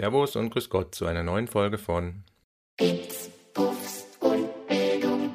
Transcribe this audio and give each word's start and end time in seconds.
Servus 0.00 0.34
und 0.34 0.48
Grüß 0.48 0.70
Gott 0.70 0.94
zu 0.94 1.04
einer 1.04 1.22
neuen 1.22 1.46
Folge 1.46 1.76
von 1.76 2.24
Bits, 2.78 3.28
Puffs 3.52 4.06
und 4.20 4.48
Bildung. 4.66 5.34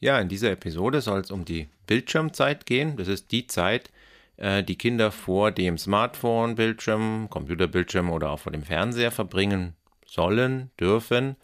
Ja, 0.00 0.18
in 0.18 0.28
dieser 0.28 0.50
Episode 0.50 1.00
soll 1.00 1.20
es 1.20 1.30
um 1.30 1.44
die 1.44 1.68
Bildschirmzeit 1.86 2.66
gehen. 2.66 2.96
Das 2.96 3.06
ist 3.06 3.30
die 3.30 3.46
Zeit, 3.46 3.92
äh, 4.38 4.64
die 4.64 4.76
Kinder 4.76 5.12
vor 5.12 5.52
dem 5.52 5.78
Smartphone-Bildschirm, 5.78 7.28
Computerbildschirm 7.30 8.10
oder 8.10 8.30
auch 8.30 8.40
vor 8.40 8.50
dem 8.50 8.64
Fernseher 8.64 9.12
verbringen 9.12 9.76
sollen, 10.04 10.72
dürfen, 10.80 11.36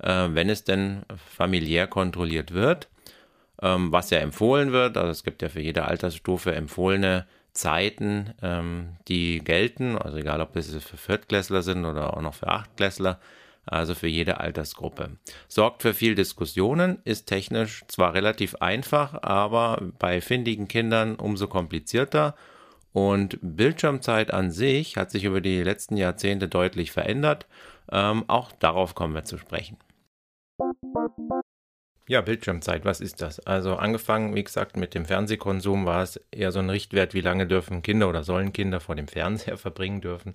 äh, 0.00 0.28
wenn 0.30 0.50
es 0.50 0.62
denn 0.62 1.02
familiär 1.28 1.88
kontrolliert 1.88 2.54
wird. 2.54 2.88
Ähm, 3.60 3.90
was 3.90 4.10
ja 4.10 4.18
empfohlen 4.18 4.70
wird, 4.70 4.96
also 4.96 5.10
es 5.10 5.24
gibt 5.24 5.42
ja 5.42 5.48
für 5.48 5.60
jede 5.60 5.86
Altersstufe 5.86 6.54
empfohlene 6.54 7.26
Zeiten, 7.52 8.34
ähm, 8.42 8.96
die 9.08 9.38
gelten, 9.40 9.98
also 9.98 10.16
egal 10.18 10.40
ob 10.40 10.52
das 10.52 10.68
für 10.68 10.96
Viertklässler 10.96 11.62
sind 11.62 11.84
oder 11.84 12.16
auch 12.16 12.22
noch 12.22 12.34
für 12.34 12.48
Achtklässler, 12.48 13.18
also 13.66 13.94
für 13.94 14.08
jede 14.08 14.40
Altersgruppe. 14.40 15.10
Sorgt 15.48 15.82
für 15.82 15.94
viel 15.94 16.14
Diskussionen, 16.14 16.98
ist 17.04 17.26
technisch 17.26 17.84
zwar 17.88 18.14
relativ 18.14 18.56
einfach, 18.56 19.22
aber 19.22 19.82
bei 19.98 20.20
findigen 20.20 20.68
Kindern 20.68 21.16
umso 21.16 21.48
komplizierter. 21.48 22.34
Und 22.92 23.38
Bildschirmzeit 23.42 24.32
an 24.32 24.50
sich 24.50 24.96
hat 24.96 25.10
sich 25.10 25.24
über 25.24 25.40
die 25.40 25.62
letzten 25.62 25.96
Jahrzehnte 25.96 26.48
deutlich 26.48 26.90
verändert. 26.90 27.46
Ähm, 27.92 28.24
auch 28.28 28.52
darauf 28.52 28.94
kommen 28.94 29.14
wir 29.14 29.24
zu 29.24 29.38
sprechen. 29.38 29.76
Ja, 32.08 32.22
Bildschirmzeit, 32.22 32.86
was 32.86 33.02
ist 33.02 33.20
das? 33.20 33.38
Also 33.40 33.76
angefangen, 33.76 34.34
wie 34.34 34.42
gesagt, 34.42 34.78
mit 34.78 34.94
dem 34.94 35.04
Fernsehkonsum 35.04 35.84
war 35.84 36.02
es 36.02 36.16
eher 36.30 36.52
so 36.52 36.58
ein 36.58 36.70
Richtwert, 36.70 37.12
wie 37.12 37.20
lange 37.20 37.46
dürfen 37.46 37.82
Kinder 37.82 38.08
oder 38.08 38.24
sollen 38.24 38.54
Kinder 38.54 38.80
vor 38.80 38.94
dem 38.94 39.08
Fernseher 39.08 39.58
verbringen 39.58 40.00
dürfen. 40.00 40.34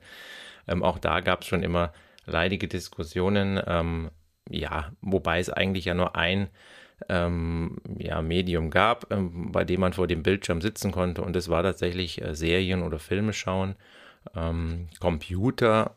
Ähm, 0.67 0.83
auch 0.83 0.99
da 0.99 1.19
gab 1.19 1.41
es 1.41 1.47
schon 1.47 1.63
immer 1.63 1.91
leidige 2.27 2.67
Diskussionen, 2.67 3.59
ähm, 3.65 4.11
ja, 4.47 4.91
wobei 5.01 5.39
es 5.39 5.49
eigentlich 5.49 5.85
ja 5.85 5.95
nur 5.95 6.15
ein 6.15 6.49
ähm, 7.09 7.77
ja, 7.97 8.21
Medium 8.21 8.69
gab, 8.69 9.11
ähm, 9.11 9.51
bei 9.51 9.65
dem 9.65 9.81
man 9.81 9.93
vor 9.93 10.05
dem 10.05 10.21
Bildschirm 10.21 10.61
sitzen 10.61 10.91
konnte 10.91 11.23
und 11.23 11.35
es 11.35 11.49
war 11.49 11.63
tatsächlich 11.63 12.21
äh, 12.21 12.35
Serien 12.35 12.83
oder 12.83 12.99
Filme 12.99 13.33
schauen. 13.33 13.75
Ähm, 14.35 14.89
Computer 14.99 15.95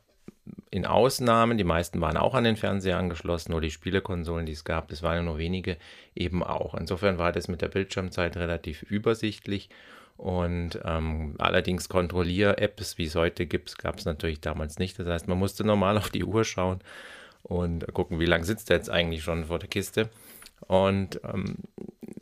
in 0.71 0.87
Ausnahmen, 0.87 1.59
die 1.59 1.65
meisten 1.65 2.01
waren 2.01 2.17
auch 2.17 2.35
an 2.35 2.45
den 2.45 2.57
Fernseher 2.57 2.99
angeschlossen, 2.99 3.53
nur 3.53 3.61
die 3.61 3.71
Spielekonsolen, 3.71 4.47
die 4.47 4.53
es 4.53 4.65
gab, 4.65 4.89
das 4.89 5.03
waren 5.03 5.17
ja 5.17 5.23
nur 5.23 5.39
wenige, 5.39 5.77
eben 6.15 6.43
auch. 6.43 6.75
Insofern 6.75 7.19
war 7.19 7.33
das 7.33 7.49
mit 7.49 7.63
der 7.63 7.69
Bildschirmzeit 7.69 8.37
relativ 8.37 8.83
übersichtlich 8.83 9.69
und 10.17 10.81
ähm, 10.85 11.35
allerdings 11.39 11.89
Kontrollier-Apps, 11.89 12.99
wie 12.99 13.05
es 13.05 13.15
heute 13.15 13.47
gibt, 13.47 13.79
gab 13.79 13.99
es 13.99 14.05
natürlich 14.05 14.41
damals 14.41 14.79
nicht. 14.79 14.99
Das 14.99 15.07
heißt, 15.07 15.29
man 15.29 15.39
musste 15.39 15.65
normal 15.65 15.99
auf 15.99 16.11
die 16.11 16.25
Uhr 16.25 16.45
schauen 16.45 16.81
und 17.43 17.93
gucken, 17.93 18.19
wie 18.19 18.27
lange 18.27 18.45
sitzt 18.45 18.71
er 18.71 18.77
jetzt 18.77 18.91
eigentlich 18.91 19.23
schon 19.23 19.47
vor 19.47 19.59
der 19.59 19.69
Kiste. 19.69 20.09
Und 20.67 21.21
ähm, 21.23 21.57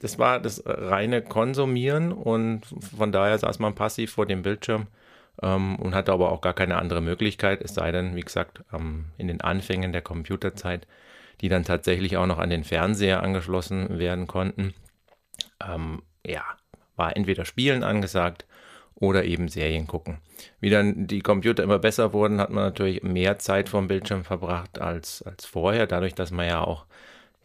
das 0.01 0.19
war 0.19 0.41
das 0.41 0.63
reine 0.67 1.23
Konsumieren 1.23 2.13
und 2.13 2.63
von 2.97 3.13
daher 3.13 3.39
saß 3.39 3.59
man 3.59 3.75
passiv 3.75 4.13
vor 4.13 4.27
dem 4.27 4.43
Bildschirm 4.43 4.89
ähm, 5.43 5.77
und 5.77 5.95
hatte 5.95 6.13
aber 6.13 6.33
auch 6.33 6.41
gar 6.41 6.55
keine 6.55 6.77
andere 6.77 7.01
Möglichkeit, 7.01 7.63
es 7.63 7.75
sei 7.75 7.93
denn, 7.93 8.17
wie 8.17 8.23
gesagt, 8.23 8.63
ähm, 8.73 9.07
in 9.19 9.29
den 9.29 9.41
Anfängen 9.41 9.93
der 9.93 10.03
Computerzeit, 10.03 10.87
die 11.41 11.49
dann 11.49 11.65
tatsächlich 11.65 12.17
auch 12.17 12.27
noch 12.27 12.39
an 12.39 12.51
den 12.51 12.65
Fernseher 12.65 13.23
angeschlossen 13.23 13.99
werden 13.99 14.27
konnten. 14.27 14.75
Ähm, 15.67 16.03
ja, 16.27 16.45
war 16.97 17.17
entweder 17.17 17.45
Spielen 17.45 17.83
angesagt 17.83 18.47
oder 18.95 19.25
eben 19.25 19.49
Serien 19.49 19.87
gucken. 19.87 20.19
Wie 20.61 20.71
dann 20.71 21.07
die 21.07 21.21
Computer 21.21 21.63
immer 21.63 21.79
besser 21.79 22.13
wurden, 22.13 22.41
hat 22.41 22.51
man 22.51 22.65
natürlich 22.65 23.03
mehr 23.03 23.39
Zeit 23.39 23.69
vom 23.69 23.89
Bildschirm 23.89 24.25
verbracht 24.25 24.81
als, 24.81 25.23
als 25.23 25.45
vorher, 25.45 25.87
dadurch, 25.87 26.15
dass 26.15 26.31
man 26.31 26.47
ja 26.47 26.63
auch, 26.63 26.87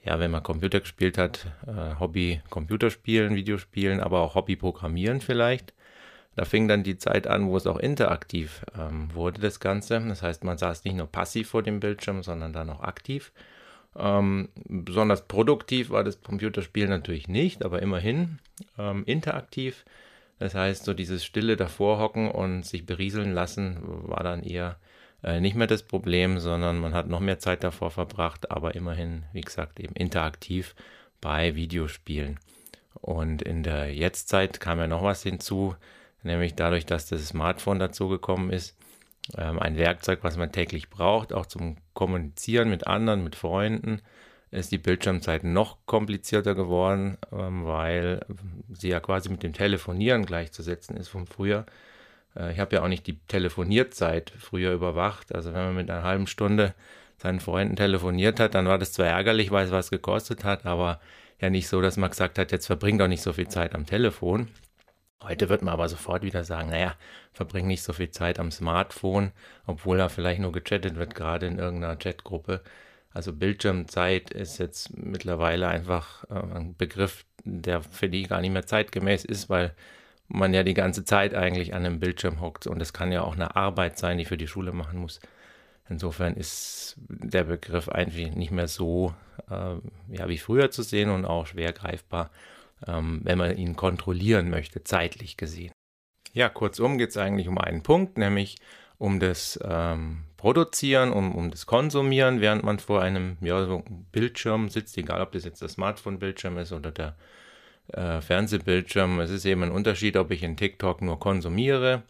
ja, 0.03 0.19
wenn 0.19 0.31
man 0.31 0.43
Computer 0.43 0.79
gespielt 0.79 1.17
hat, 1.17 1.47
äh, 1.67 1.99
Hobby 1.99 2.41
Computerspielen, 2.49 3.35
Videospielen, 3.35 3.99
aber 3.99 4.21
auch 4.21 4.35
Hobby 4.35 4.55
Programmieren 4.55 5.21
vielleicht. 5.21 5.73
Da 6.35 6.45
fing 6.45 6.67
dann 6.67 6.83
die 6.83 6.97
Zeit 6.97 7.27
an, 7.27 7.47
wo 7.47 7.57
es 7.57 7.67
auch 7.67 7.77
interaktiv 7.77 8.63
ähm, 8.77 9.13
wurde, 9.13 9.41
das 9.41 9.59
Ganze. 9.59 9.99
Das 10.07 10.21
heißt, 10.21 10.43
man 10.43 10.57
saß 10.57 10.83
nicht 10.83 10.95
nur 10.95 11.07
passiv 11.07 11.49
vor 11.49 11.63
dem 11.63 11.79
Bildschirm, 11.79 12.23
sondern 12.23 12.53
dann 12.53 12.69
auch 12.69 12.81
aktiv. 12.81 13.33
Ähm, 13.97 14.49
besonders 14.67 15.27
produktiv 15.27 15.89
war 15.89 16.03
das 16.03 16.21
Computerspiel 16.21 16.87
natürlich 16.87 17.27
nicht, 17.27 17.65
aber 17.65 17.81
immerhin 17.81 18.39
ähm, 18.77 19.03
interaktiv. 19.05 19.85
Das 20.37 20.55
heißt, 20.55 20.85
so 20.85 20.93
dieses 20.93 21.25
stille 21.25 21.57
davor 21.57 21.99
hocken 21.99 22.31
und 22.31 22.63
sich 22.65 22.85
berieseln 22.85 23.33
lassen 23.33 23.79
war 23.81 24.23
dann 24.23 24.43
eher 24.43 24.77
äh, 25.23 25.41
nicht 25.41 25.55
mehr 25.55 25.67
das 25.67 25.83
Problem, 25.83 26.39
sondern 26.39 26.79
man 26.79 26.93
hat 26.93 27.09
noch 27.09 27.19
mehr 27.19 27.39
Zeit 27.39 27.63
davor 27.63 27.91
verbracht, 27.91 28.49
aber 28.51 28.75
immerhin, 28.75 29.23
wie 29.33 29.41
gesagt, 29.41 29.79
eben 29.79 29.93
interaktiv 29.95 30.75
bei 31.19 31.55
Videospielen. 31.55 32.39
Und 32.93 33.41
in 33.41 33.63
der 33.63 33.93
Jetztzeit 33.93 34.59
kam 34.59 34.79
ja 34.79 34.87
noch 34.87 35.03
was 35.03 35.23
hinzu 35.23 35.75
nämlich 36.23 36.55
dadurch, 36.55 36.85
dass 36.85 37.07
das 37.07 37.27
Smartphone 37.27 37.79
dazugekommen 37.79 38.51
ist. 38.51 38.77
Ähm, 39.37 39.59
ein 39.59 39.77
Werkzeug, 39.77 40.19
was 40.23 40.37
man 40.37 40.51
täglich 40.51 40.89
braucht, 40.89 41.33
auch 41.33 41.45
zum 41.45 41.77
Kommunizieren 41.93 42.69
mit 42.69 42.87
anderen, 42.87 43.23
mit 43.23 43.35
Freunden, 43.35 44.01
ist 44.51 44.71
die 44.71 44.79
Bildschirmzeit 44.79 45.43
noch 45.43 45.77
komplizierter 45.85 46.55
geworden, 46.55 47.17
ähm, 47.31 47.65
weil 47.65 48.25
sie 48.73 48.89
ja 48.89 48.99
quasi 48.99 49.29
mit 49.29 49.43
dem 49.43 49.53
Telefonieren 49.53 50.25
gleichzusetzen 50.25 50.97
ist 50.97 51.09
von 51.09 51.27
früher. 51.27 51.65
Äh, 52.35 52.53
ich 52.53 52.59
habe 52.59 52.75
ja 52.75 52.83
auch 52.83 52.87
nicht 52.87 53.05
die 53.07 53.19
Telefonierzeit 53.27 54.31
früher 54.37 54.73
überwacht. 54.73 55.33
Also 55.35 55.53
wenn 55.53 55.65
man 55.65 55.75
mit 55.75 55.91
einer 55.91 56.03
halben 56.03 56.27
Stunde 56.27 56.73
seinen 57.17 57.39
Freunden 57.39 57.75
telefoniert 57.75 58.39
hat, 58.39 58.55
dann 58.55 58.67
war 58.67 58.77
das 58.77 58.93
zwar 58.93 59.07
ärgerlich, 59.07 59.51
weil 59.51 59.65
es 59.65 59.71
was 59.71 59.91
gekostet 59.91 60.43
hat, 60.43 60.65
aber 60.65 60.99
ja 61.39 61.49
nicht 61.49 61.67
so, 61.67 61.81
dass 61.81 61.97
man 61.97 62.09
gesagt 62.09 62.39
hat, 62.39 62.51
jetzt 62.51 62.67
verbringt 62.67 63.01
doch 63.01 63.07
nicht 63.07 63.21
so 63.21 63.33
viel 63.33 63.47
Zeit 63.47 63.75
am 63.75 63.85
Telefon. 63.85 64.47
Heute 65.21 65.49
wird 65.49 65.61
man 65.61 65.73
aber 65.73 65.89
sofort 65.89 66.23
wieder 66.23 66.43
sagen, 66.45 66.69
naja, 66.69 66.95
verbring 67.33 67.67
nicht 67.67 67.83
so 67.83 67.91
viel 67.91 68.09
Zeit 68.09 68.39
am 68.39 68.51
Smartphone, 68.51 69.31
obwohl 69.65 69.97
da 69.97 70.07
vielleicht 70.07 70.39
nur 70.39 70.53
gechattet 70.53 70.95
wird, 70.95 71.13
gerade 71.13 71.47
in 71.47 71.59
irgendeiner 71.59 71.97
Chatgruppe. 71.97 72.61
Also 73.13 73.33
Bildschirmzeit 73.33 74.29
ist 74.31 74.59
jetzt 74.59 74.95
mittlerweile 74.97 75.67
einfach 75.67 76.23
äh, 76.29 76.35
ein 76.55 76.75
Begriff, 76.77 77.25
der 77.43 77.81
für 77.81 78.07
die 78.07 78.23
gar 78.23 78.39
nicht 78.39 78.51
mehr 78.51 78.65
zeitgemäß 78.65 79.25
ist, 79.25 79.49
weil 79.49 79.73
man 80.29 80.53
ja 80.53 80.63
die 80.63 80.73
ganze 80.73 81.03
Zeit 81.03 81.33
eigentlich 81.33 81.73
an 81.73 81.85
einem 81.85 81.99
Bildschirm 81.99 82.39
hockt 82.39 82.67
und 82.67 82.81
es 82.81 82.93
kann 82.93 83.11
ja 83.11 83.23
auch 83.23 83.33
eine 83.33 83.55
Arbeit 83.55 83.97
sein, 83.97 84.19
die 84.19 84.25
für 84.25 84.37
die 84.37 84.47
Schule 84.47 84.71
machen 84.71 84.99
muss. 84.99 85.19
Insofern 85.89 86.35
ist 86.35 86.97
der 86.99 87.45
Begriff 87.45 87.89
eigentlich 87.89 88.35
nicht 88.35 88.51
mehr 88.51 88.67
so 88.67 89.13
äh, 89.49 89.75
ja, 90.15 90.29
wie 90.29 90.37
früher 90.37 90.71
zu 90.71 90.83
sehen 90.83 91.09
und 91.09 91.25
auch 91.25 91.47
schwer 91.47 91.73
greifbar 91.73 92.29
ähm, 92.87 93.21
wenn 93.23 93.37
man 93.37 93.57
ihn 93.57 93.75
kontrollieren 93.75 94.49
möchte, 94.49 94.83
zeitlich 94.83 95.37
gesehen. 95.37 95.71
Ja, 96.33 96.49
kurzum 96.49 96.97
geht 96.97 97.09
es 97.09 97.17
eigentlich 97.17 97.47
um 97.47 97.57
einen 97.57 97.83
Punkt, 97.83 98.17
nämlich 98.17 98.57
um 98.97 99.19
das 99.19 99.59
ähm, 99.63 100.25
Produzieren, 100.37 101.11
um, 101.11 101.35
um 101.35 101.51
das 101.51 101.65
Konsumieren, 101.65 102.41
während 102.41 102.63
man 102.63 102.79
vor 102.79 103.01
einem 103.01 103.37
ja, 103.41 103.65
so 103.65 103.83
Bildschirm 104.11 104.69
sitzt, 104.69 104.97
egal 104.97 105.21
ob 105.21 105.31
das 105.31 105.45
jetzt 105.45 105.61
der 105.61 105.69
Smartphone-Bildschirm 105.69 106.57
ist 106.57 106.71
oder 106.71 106.91
der 106.91 107.15
äh, 107.93 108.21
Fernsehbildschirm. 108.21 109.19
Es 109.19 109.31
ist 109.31 109.45
eben 109.45 109.63
ein 109.63 109.71
Unterschied, 109.71 110.15
ob 110.17 110.31
ich 110.31 110.43
in 110.43 110.57
TikTok 110.57 111.01
nur 111.01 111.19
konsumiere 111.19 112.03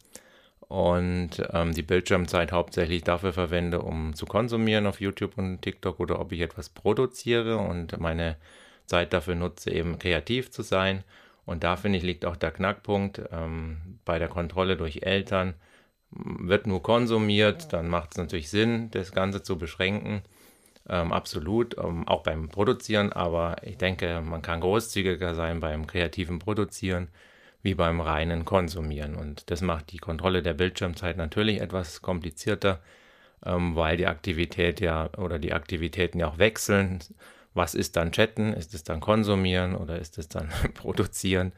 und 0.68 1.31
ähm, 1.51 1.74
die 1.74 1.81
Bildschirmzeit 1.81 2.51
hauptsächlich 2.51 3.03
dafür 3.03 3.34
verwende, 3.34 3.81
um 3.81 4.13
zu 4.13 4.25
konsumieren 4.25 4.86
auf 4.86 5.01
YouTube 5.01 5.38
und 5.38 5.62
TikTok 5.62 6.00
oder 6.00 6.19
ob 6.19 6.31
ich 6.31 6.41
etwas 6.41 6.69
produziere 6.69 7.57
und 7.57 8.00
meine 8.00 8.38
Zeit 8.90 9.14
dafür 9.14 9.36
nutze, 9.36 9.72
eben 9.72 10.00
kreativ 10.00 10.52
zu 10.52 10.63
sein. 10.63 11.04
Und 11.46 11.63
da 11.63 11.78
finde 11.78 11.98
ich, 11.98 12.04
liegt 12.04 12.25
auch 12.25 12.36
der 12.36 12.52
Knackpunkt 12.52 13.22
ähm, 13.31 14.00
bei 14.06 14.19
der 14.19 14.28
Kontrolle 14.28 14.78
durch 14.78 15.04
Eltern. 15.04 15.54
Wird 16.12 16.68
nur 16.68 16.84
konsumiert, 16.84 17.72
dann 17.72 17.88
macht 17.88 18.12
es 18.12 18.18
natürlich 18.18 18.50
Sinn, 18.50 18.92
das 18.92 19.12
Ganze 19.12 19.44
zu 19.44 19.58
beschränken. 19.58 20.24
Ähm, 20.88 21.13
absolut, 21.13 21.78
ähm, 21.78 22.08
auch 22.08 22.24
beim 22.24 22.50
Produzieren, 22.50 23.13
aber 23.13 23.58
ich 23.63 23.78
denke, 23.78 24.22
man 24.22 24.42
kann 24.42 24.60
großzügiger 24.62 25.36
sein 25.36 25.60
beim 25.60 25.86
kreativen 25.88 26.40
Produzieren 26.40 27.10
wie 27.62 27.75
beim 27.75 28.02
reinen 28.02 28.46
Konsumieren. 28.46 29.16
Und 29.16 29.52
das 29.52 29.62
macht 29.62 29.92
die 29.92 29.98
Kontrolle 29.98 30.42
der 30.42 30.54
Bildschirmzeit 30.54 31.18
natürlich 31.18 31.62
etwas 31.62 32.02
komplizierter, 32.02 32.80
ähm, 33.46 33.75
weil 33.75 33.98
die 33.98 34.08
Aktivität 34.08 34.81
ja 34.81 35.10
oder 35.18 35.40
die 35.40 35.54
Aktivitäten 35.54 36.19
ja 36.19 36.28
auch 36.30 36.38
wechseln 36.40 37.00
was 37.54 37.75
ist 37.75 37.96
dann 37.96 38.12
Chatten? 38.12 38.54
Ist 38.54 38.74
es 38.74 38.84
dann 38.84 39.00
Konsumieren 39.00 39.75
oder 39.75 40.00
ist 40.00 40.18
es 40.18 40.28
dann 40.30 40.50
Produzieren? 40.74 41.54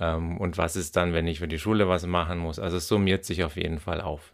Ähm, 0.00 0.38
und 0.38 0.58
was 0.58 0.76
ist 0.76 0.96
dann, 0.96 1.12
wenn 1.12 1.26
ich 1.26 1.40
für 1.40 1.48
die 1.48 1.58
Schule 1.58 1.88
was 1.88 2.06
machen 2.06 2.38
muss? 2.38 2.58
Also 2.58 2.78
es 2.78 2.88
summiert 2.88 3.24
sich 3.24 3.44
auf 3.44 3.56
jeden 3.56 3.80
Fall 3.80 4.00
auf. 4.00 4.32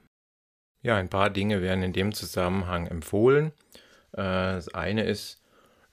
Ja, 0.82 0.96
ein 0.96 1.08
paar 1.10 1.30
Dinge 1.30 1.62
werden 1.62 1.82
in 1.82 1.92
dem 1.92 2.12
Zusammenhang 2.14 2.86
empfohlen. 2.86 3.52
Äh, 4.12 4.22
das 4.56 4.72
eine 4.74 5.04
ist, 5.04 5.42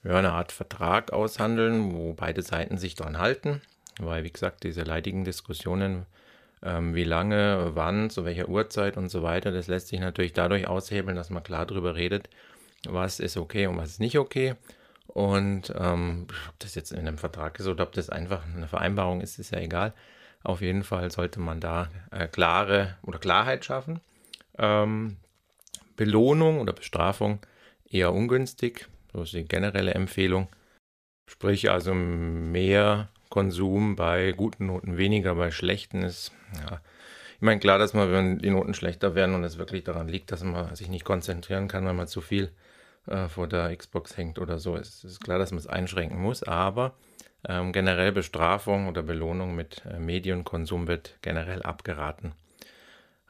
ja, 0.04 0.16
eine 0.18 0.32
Art 0.32 0.52
Vertrag 0.52 1.12
aushandeln, 1.12 1.92
wo 1.94 2.14
beide 2.14 2.42
Seiten 2.42 2.78
sich 2.78 2.94
dran 2.94 3.18
halten, 3.18 3.60
weil, 4.00 4.24
wie 4.24 4.32
gesagt, 4.32 4.64
diese 4.64 4.82
leidigen 4.82 5.24
Diskussionen 5.24 6.06
Ähm, 6.62 6.94
wie 6.94 7.04
lange, 7.04 7.70
wann, 7.76 8.10
zu 8.10 8.24
welcher 8.24 8.48
Uhrzeit 8.48 8.96
und 8.96 9.10
so 9.10 9.22
weiter. 9.22 9.52
Das 9.52 9.68
lässt 9.68 9.88
sich 9.88 10.00
natürlich 10.00 10.32
dadurch 10.32 10.66
aushebeln, 10.66 11.16
dass 11.16 11.30
man 11.30 11.44
klar 11.44 11.66
darüber 11.66 11.94
redet, 11.94 12.28
was 12.88 13.20
ist 13.20 13.36
okay 13.36 13.66
und 13.68 13.76
was 13.76 13.90
ist 13.90 14.00
nicht 14.00 14.18
okay. 14.18 14.56
Und 15.08 15.72
ähm, 15.76 16.26
ob 16.48 16.58
das 16.58 16.74
jetzt 16.74 16.92
in 16.92 16.98
einem 16.98 17.18
Vertrag 17.18 17.58
ist 17.58 17.66
oder 17.66 17.84
ob 17.84 17.92
das 17.92 18.10
einfach 18.10 18.44
eine 18.54 18.68
Vereinbarung 18.68 19.20
ist, 19.20 19.38
ist 19.38 19.52
ja 19.52 19.58
egal. 19.58 19.94
Auf 20.44 20.60
jeden 20.60 20.84
Fall 20.84 21.10
sollte 21.10 21.40
man 21.40 21.60
da 21.60 21.88
äh, 22.10 22.28
klare 22.28 22.96
oder 23.02 23.18
Klarheit 23.18 23.64
schaffen. 23.64 24.00
Ähm, 24.58 25.16
Belohnung 25.96 26.60
oder 26.60 26.72
Bestrafung 26.72 27.40
eher 27.88 28.12
ungünstig. 28.12 28.86
So 29.12 29.22
ist 29.22 29.32
die 29.32 29.44
generelle 29.44 29.94
Empfehlung. 29.94 30.48
Sprich 31.26 31.70
also 31.70 31.94
mehr 31.94 33.08
Konsum 33.30 33.96
bei 33.96 34.32
guten 34.32 34.66
Noten, 34.66 34.96
weniger 34.96 35.34
bei 35.34 35.50
schlechten 35.50 36.02
ist. 36.02 36.32
Ja, 36.54 36.80
ich 37.36 37.42
meine, 37.42 37.60
klar, 37.60 37.78
dass 37.78 37.94
man, 37.94 38.10
wenn 38.10 38.38
die 38.38 38.50
Noten 38.50 38.74
schlechter 38.74 39.14
werden 39.14 39.34
und 39.34 39.44
es 39.44 39.58
wirklich 39.58 39.84
daran 39.84 40.08
liegt, 40.08 40.32
dass 40.32 40.42
man 40.42 40.74
sich 40.74 40.88
nicht 40.88 41.04
konzentrieren 41.04 41.68
kann, 41.68 41.84
weil 41.84 41.94
man 41.94 42.08
zu 42.08 42.20
viel 42.20 42.50
äh, 43.08 43.28
vor 43.28 43.48
der 43.48 43.74
Xbox 43.74 44.16
hängt 44.16 44.38
oder 44.38 44.58
so, 44.58 44.76
ist, 44.76 45.04
ist 45.04 45.20
klar, 45.20 45.38
dass 45.38 45.50
man 45.50 45.58
es 45.58 45.66
einschränken 45.66 46.20
muss. 46.20 46.42
Aber 46.42 46.94
ähm, 47.46 47.72
generell 47.72 48.12
Bestrafung 48.12 48.88
oder 48.88 49.02
Belohnung 49.02 49.54
mit 49.54 49.82
äh, 49.86 49.98
Medienkonsum 49.98 50.88
wird 50.88 51.18
generell 51.22 51.62
abgeraten. 51.62 52.32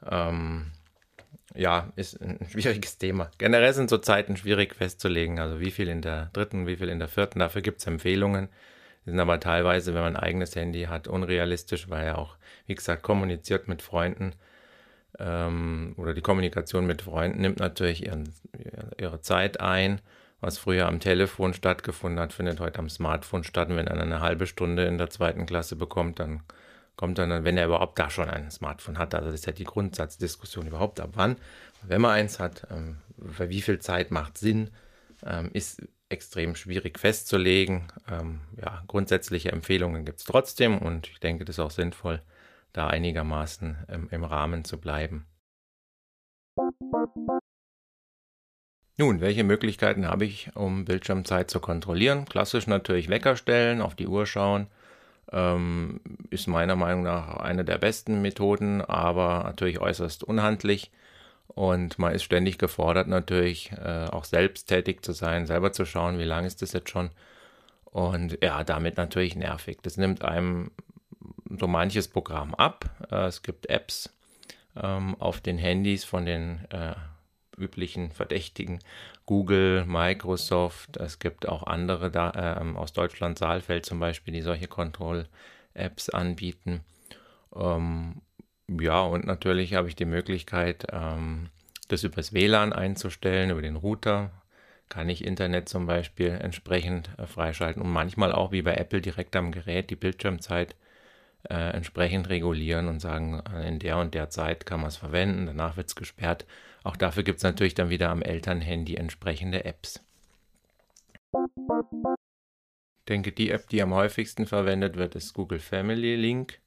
Ähm, 0.08 0.72
ja, 1.54 1.92
ist 1.96 2.20
ein 2.20 2.38
schwieriges 2.50 2.98
Thema. 2.98 3.30
Generell 3.38 3.72
sind 3.72 3.90
so 3.90 3.98
Zeiten 3.98 4.36
schwierig 4.36 4.74
festzulegen, 4.74 5.38
also 5.38 5.60
wie 5.60 5.70
viel 5.70 5.88
in 5.88 6.02
der 6.02 6.30
dritten, 6.32 6.66
wie 6.66 6.76
viel 6.76 6.88
in 6.88 6.98
der 6.98 7.08
vierten. 7.08 7.38
Dafür 7.38 7.62
gibt 7.62 7.80
es 7.80 7.86
Empfehlungen. 7.86 8.48
Die 9.04 9.10
sind 9.10 9.20
aber 9.20 9.40
teilweise, 9.40 9.94
wenn 9.94 10.02
man 10.02 10.16
ein 10.16 10.22
eigenes 10.22 10.54
Handy 10.54 10.82
hat, 10.84 11.08
unrealistisch, 11.08 11.88
weil 11.88 12.06
er 12.06 12.18
auch, 12.18 12.36
wie 12.66 12.74
gesagt, 12.74 13.02
kommuniziert 13.02 13.66
mit 13.66 13.80
Freunden. 13.80 14.34
Ähm, 15.18 15.94
oder 15.96 16.14
die 16.14 16.20
Kommunikation 16.20 16.86
mit 16.86 17.02
Freunden 17.02 17.40
nimmt 17.40 17.58
natürlich 17.58 18.06
ihren, 18.06 18.32
ihre 18.98 19.20
Zeit 19.20 19.60
ein. 19.60 20.00
Was 20.40 20.58
früher 20.58 20.86
am 20.86 21.00
Telefon 21.00 21.52
stattgefunden 21.52 22.20
hat, 22.20 22.32
findet 22.32 22.60
heute 22.60 22.78
am 22.78 22.88
Smartphone 22.88 23.42
statt. 23.42 23.70
Und 23.70 23.76
wenn 23.76 23.88
einer 23.88 24.02
eine 24.02 24.20
halbe 24.20 24.46
Stunde 24.46 24.84
in 24.84 24.98
der 24.98 25.10
zweiten 25.10 25.46
Klasse 25.46 25.74
bekommt, 25.74 26.20
dann 26.20 26.42
kommt 26.94 27.18
dann, 27.18 27.44
wenn 27.44 27.56
er 27.56 27.66
überhaupt 27.66 27.98
da 27.98 28.10
schon 28.10 28.28
ein 28.28 28.50
Smartphone 28.50 28.98
hat. 28.98 29.14
Also 29.14 29.26
das 29.26 29.40
ist 29.40 29.46
ja 29.46 29.52
die 29.52 29.64
Grundsatzdiskussion 29.64 30.66
überhaupt 30.66 31.00
ab 31.00 31.10
wann. 31.14 31.36
Wenn 31.82 32.00
man 32.00 32.12
eins 32.12 32.38
hat, 32.38 32.66
ähm, 32.70 32.98
für 33.30 33.48
wie 33.48 33.62
viel 33.62 33.78
Zeit 33.78 34.10
macht 34.10 34.36
Sinn, 34.36 34.70
ähm, 35.24 35.50
ist 35.52 35.82
extrem 36.08 36.54
schwierig 36.54 36.98
festzulegen. 36.98 37.84
Ähm, 38.10 38.40
ja, 38.60 38.82
grundsätzliche 38.86 39.52
Empfehlungen 39.52 40.04
gibt 40.04 40.20
es 40.20 40.24
trotzdem 40.24 40.78
und 40.78 41.08
ich 41.08 41.20
denke, 41.20 41.44
das 41.44 41.56
ist 41.56 41.60
auch 41.60 41.70
sinnvoll, 41.70 42.20
da 42.78 42.86
einigermaßen 42.86 43.76
ähm, 43.88 44.08
im 44.10 44.24
Rahmen 44.24 44.64
zu 44.64 44.78
bleiben. 44.78 45.26
Nun, 48.96 49.20
welche 49.20 49.44
Möglichkeiten 49.44 50.06
habe 50.06 50.24
ich, 50.24 50.50
um 50.56 50.84
Bildschirmzeit 50.84 51.50
zu 51.50 51.60
kontrollieren? 51.60 52.24
Klassisch 52.24 52.66
natürlich 52.66 53.08
Wecker 53.08 53.36
stellen, 53.36 53.80
auf 53.80 53.94
die 53.94 54.08
Uhr 54.08 54.26
schauen, 54.26 54.66
ähm, 55.30 56.00
ist 56.30 56.48
meiner 56.48 56.74
Meinung 56.74 57.04
nach 57.04 57.36
eine 57.36 57.64
der 57.64 57.78
besten 57.78 58.22
Methoden, 58.22 58.80
aber 58.80 59.44
natürlich 59.44 59.80
äußerst 59.80 60.24
unhandlich. 60.24 60.90
Und 61.46 61.98
man 61.98 62.12
ist 62.12 62.24
ständig 62.24 62.58
gefordert, 62.58 63.08
natürlich 63.08 63.72
äh, 63.72 64.06
auch 64.10 64.24
selbst 64.24 64.66
tätig 64.66 65.04
zu 65.04 65.12
sein, 65.12 65.46
selber 65.46 65.72
zu 65.72 65.84
schauen, 65.84 66.18
wie 66.18 66.24
lange 66.24 66.46
ist 66.46 66.62
das 66.62 66.72
jetzt 66.72 66.90
schon. 66.90 67.10
Und 67.84 68.38
ja, 68.42 68.64
damit 68.64 68.96
natürlich 68.96 69.34
nervig. 69.34 69.78
Das 69.82 69.96
nimmt 69.96 70.22
einem 70.24 70.70
so 71.58 71.66
manches 71.66 72.08
Programm 72.08 72.54
ab. 72.54 72.90
Äh, 73.10 73.26
es 73.26 73.42
gibt 73.42 73.66
Apps 73.66 74.14
ähm, 74.76 75.16
auf 75.18 75.40
den 75.40 75.58
Handys 75.58 76.04
von 76.04 76.26
den 76.26 76.64
äh, 76.70 76.94
üblichen 77.56 78.12
Verdächtigen 78.12 78.78
Google, 79.26 79.84
Microsoft, 79.84 80.96
es 80.96 81.18
gibt 81.18 81.46
auch 81.46 81.64
andere 81.64 82.10
da, 82.10 82.30
äh, 82.30 82.76
aus 82.76 82.94
Deutschland, 82.94 83.38
Saalfeld 83.38 83.84
zum 83.84 84.00
Beispiel, 84.00 84.32
die 84.32 84.40
solche 84.40 84.68
Kontroll-Apps 84.68 86.08
anbieten. 86.08 86.80
Ähm, 87.54 88.22
ja, 88.68 89.02
und 89.02 89.26
natürlich 89.26 89.74
habe 89.74 89.88
ich 89.88 89.96
die 89.96 90.06
Möglichkeit, 90.06 90.86
ähm, 90.92 91.50
das 91.88 92.04
übers 92.04 92.32
WLAN 92.32 92.72
einzustellen, 92.72 93.50
über 93.50 93.62
den 93.62 93.76
Router. 93.76 94.30
Kann 94.88 95.10
ich 95.10 95.24
Internet 95.24 95.68
zum 95.68 95.86
Beispiel 95.86 96.30
entsprechend 96.30 97.10
äh, 97.18 97.26
freischalten 97.26 97.82
und 97.82 97.90
manchmal 97.90 98.32
auch 98.32 98.52
wie 98.52 98.62
bei 98.62 98.76
Apple 98.76 99.02
direkt 99.02 99.36
am 99.36 99.52
Gerät 99.52 99.90
die 99.90 99.96
Bildschirmzeit 99.96 100.74
äh, 101.44 101.70
entsprechend 101.70 102.28
regulieren 102.28 102.88
und 102.88 103.00
sagen, 103.00 103.42
äh, 103.54 103.68
in 103.68 103.78
der 103.78 103.98
und 103.98 104.14
der 104.14 104.30
Zeit 104.30 104.66
kann 104.66 104.80
man 104.80 104.88
es 104.88 104.96
verwenden, 104.96 105.46
danach 105.46 105.76
wird 105.76 105.88
es 105.88 105.96
gesperrt. 105.96 106.46
Auch 106.84 106.96
dafür 106.96 107.22
gibt 107.22 107.38
es 107.38 107.44
natürlich 107.44 107.74
dann 107.74 107.90
wieder 107.90 108.10
am 108.10 108.22
Elternhandy 108.22 108.96
entsprechende 108.96 109.64
Apps. 109.64 110.00
Ich 111.32 113.04
denke, 113.08 113.32
die 113.32 113.50
App, 113.50 113.68
die 113.68 113.82
am 113.82 113.94
häufigsten 113.94 114.46
verwendet 114.46 114.96
wird, 114.96 115.14
ist 115.14 115.34
Google 115.34 115.60
Family 115.60 116.16
Link. 116.16 116.60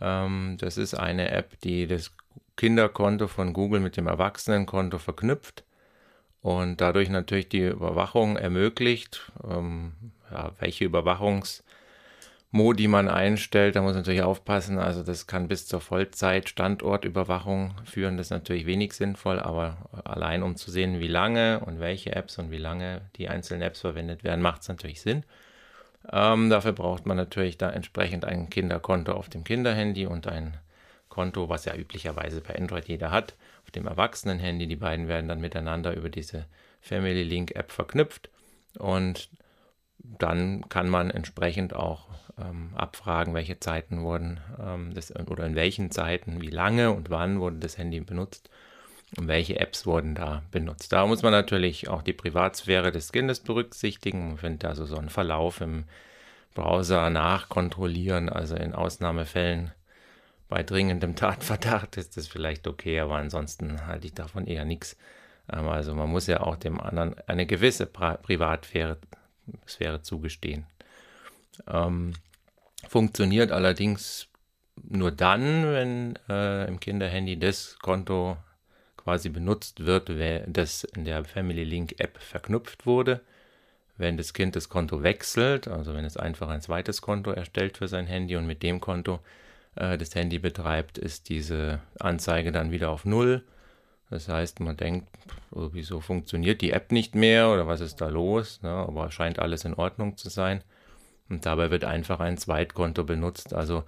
Ähm, 0.00 0.56
das 0.58 0.76
ist 0.76 0.94
eine 0.94 1.30
App, 1.30 1.60
die 1.60 1.86
das 1.86 2.12
Kinderkonto 2.56 3.28
von 3.28 3.52
Google 3.52 3.80
mit 3.80 3.96
dem 3.96 4.06
Erwachsenenkonto 4.06 4.98
verknüpft 4.98 5.64
und 6.40 6.80
dadurch 6.80 7.08
natürlich 7.08 7.48
die 7.48 7.66
Überwachung 7.66 8.36
ermöglicht. 8.36 9.32
Ähm, 9.48 9.92
ja, 10.30 10.52
welche 10.58 10.86
Überwachungs- 10.86 11.62
Modi 12.54 12.86
man 12.86 13.08
einstellt, 13.08 13.76
da 13.76 13.80
muss 13.80 13.94
man 13.94 14.02
natürlich 14.02 14.22
aufpassen. 14.22 14.78
Also 14.78 15.02
das 15.02 15.26
kann 15.26 15.48
bis 15.48 15.66
zur 15.66 15.80
Vollzeit 15.80 16.50
Standortüberwachung 16.50 17.74
führen. 17.84 18.18
Das 18.18 18.26
ist 18.26 18.30
natürlich 18.30 18.66
wenig 18.66 18.92
sinnvoll, 18.92 19.40
aber 19.40 19.88
allein 20.04 20.42
um 20.42 20.56
zu 20.56 20.70
sehen, 20.70 21.00
wie 21.00 21.08
lange 21.08 21.60
und 21.60 21.80
welche 21.80 22.14
Apps 22.14 22.38
und 22.38 22.50
wie 22.50 22.58
lange 22.58 23.00
die 23.16 23.30
einzelnen 23.30 23.62
Apps 23.62 23.80
verwendet 23.80 24.22
werden, 24.22 24.42
macht 24.42 24.60
es 24.60 24.68
natürlich 24.68 25.00
Sinn. 25.00 25.24
Ähm, 26.12 26.50
dafür 26.50 26.72
braucht 26.72 27.06
man 27.06 27.16
natürlich 27.16 27.56
da 27.56 27.70
entsprechend 27.70 28.26
ein 28.26 28.50
Kinderkonto 28.50 29.12
auf 29.12 29.30
dem 29.30 29.44
Kinderhandy 29.44 30.04
und 30.04 30.26
ein 30.26 30.58
Konto, 31.08 31.48
was 31.48 31.64
ja 31.64 31.74
üblicherweise 31.74 32.42
bei 32.42 32.54
Android 32.54 32.86
jeder 32.86 33.10
hat, 33.10 33.34
auf 33.64 33.70
dem 33.70 33.86
Erwachsenenhandy. 33.86 34.66
Die 34.66 34.76
beiden 34.76 35.08
werden 35.08 35.28
dann 35.28 35.40
miteinander 35.40 35.94
über 35.94 36.10
diese 36.10 36.44
Family 36.82 37.22
Link 37.22 37.54
App 37.54 37.72
verknüpft 37.72 38.28
und 38.78 39.30
dann 40.02 40.68
kann 40.68 40.88
man 40.88 41.10
entsprechend 41.10 41.74
auch 41.74 42.08
ähm, 42.38 42.70
abfragen, 42.74 43.34
welche 43.34 43.60
Zeiten 43.60 44.02
wurden 44.02 44.40
ähm, 44.60 44.92
das, 44.94 45.14
oder 45.14 45.46
in 45.46 45.54
welchen 45.54 45.90
Zeiten, 45.90 46.40
wie 46.40 46.50
lange 46.50 46.92
und 46.92 47.10
wann 47.10 47.40
wurde 47.40 47.58
das 47.58 47.78
Handy 47.78 48.00
benutzt 48.00 48.50
und 49.16 49.28
welche 49.28 49.60
Apps 49.60 49.86
wurden 49.86 50.14
da 50.14 50.42
benutzt. 50.50 50.92
Da 50.92 51.06
muss 51.06 51.22
man 51.22 51.32
natürlich 51.32 51.88
auch 51.88 52.02
die 52.02 52.14
Privatsphäre 52.14 52.92
des 52.92 53.12
Kindes 53.12 53.40
berücksichtigen. 53.40 54.28
Man 54.28 54.38
findet 54.38 54.64
also 54.64 54.86
so 54.86 54.96
einen 54.96 55.10
Verlauf 55.10 55.60
im 55.60 55.84
Browser 56.54 57.10
nachkontrollieren, 57.10 58.28
also 58.28 58.54
in 58.56 58.74
Ausnahmefällen 58.74 59.72
bei 60.48 60.62
dringendem 60.62 61.16
Tatverdacht 61.16 61.96
ist 61.96 62.16
das 62.16 62.28
vielleicht 62.28 62.66
okay, 62.66 63.00
aber 63.00 63.16
ansonsten 63.16 63.86
halte 63.86 64.06
ich 64.06 64.14
davon 64.14 64.46
eher 64.46 64.64
nichts. 64.64 64.96
Ähm, 65.50 65.68
also 65.68 65.94
man 65.94 66.10
muss 66.10 66.26
ja 66.26 66.40
auch 66.40 66.56
dem 66.56 66.80
anderen 66.80 67.14
eine 67.26 67.46
gewisse 67.46 67.86
Privatsphäre 67.86 68.98
Sphäre 69.66 70.02
zugestehen. 70.02 70.66
Ähm, 71.66 72.14
funktioniert 72.88 73.52
allerdings 73.52 74.28
nur 74.88 75.12
dann, 75.12 75.64
wenn 75.72 76.18
äh, 76.28 76.66
im 76.66 76.80
Kinderhandy 76.80 77.38
das 77.38 77.78
Konto 77.78 78.36
quasi 78.96 79.28
benutzt 79.28 79.84
wird, 79.84 80.10
das 80.46 80.84
in 80.84 81.04
der 81.04 81.24
Family 81.24 81.64
Link 81.64 81.96
App 81.98 82.18
verknüpft 82.18 82.86
wurde. 82.86 83.20
Wenn 83.96 84.16
das 84.16 84.32
Kind 84.32 84.56
das 84.56 84.68
Konto 84.68 85.02
wechselt, 85.02 85.68
also 85.68 85.94
wenn 85.94 86.04
es 86.04 86.16
einfach 86.16 86.48
ein 86.48 86.62
zweites 86.62 87.02
Konto 87.02 87.30
erstellt 87.30 87.76
für 87.76 87.88
sein 87.88 88.06
Handy 88.06 88.36
und 88.36 88.46
mit 88.46 88.62
dem 88.62 88.80
Konto 88.80 89.20
äh, 89.74 89.98
das 89.98 90.14
Handy 90.14 90.38
betreibt, 90.38 90.98
ist 90.98 91.28
diese 91.28 91.80
Anzeige 91.98 92.52
dann 92.52 92.70
wieder 92.70 92.90
auf 92.90 93.04
Null 93.04 93.42
das 94.12 94.28
heißt, 94.28 94.60
man 94.60 94.76
denkt, 94.76 95.08
oh, 95.52 95.70
wieso 95.72 96.00
funktioniert 96.00 96.60
die 96.60 96.72
App 96.72 96.92
nicht 96.92 97.14
mehr 97.14 97.48
oder 97.48 97.66
was 97.66 97.80
ist 97.80 98.02
da 98.02 98.08
los? 98.08 98.60
Ne? 98.60 98.68
Aber 98.68 99.10
scheint 99.10 99.38
alles 99.38 99.64
in 99.64 99.72
Ordnung 99.72 100.18
zu 100.18 100.28
sein. 100.28 100.62
Und 101.30 101.46
dabei 101.46 101.70
wird 101.70 101.84
einfach 101.84 102.20
ein 102.20 102.36
Zweitkonto 102.36 103.04
benutzt. 103.04 103.54
Also 103.54 103.84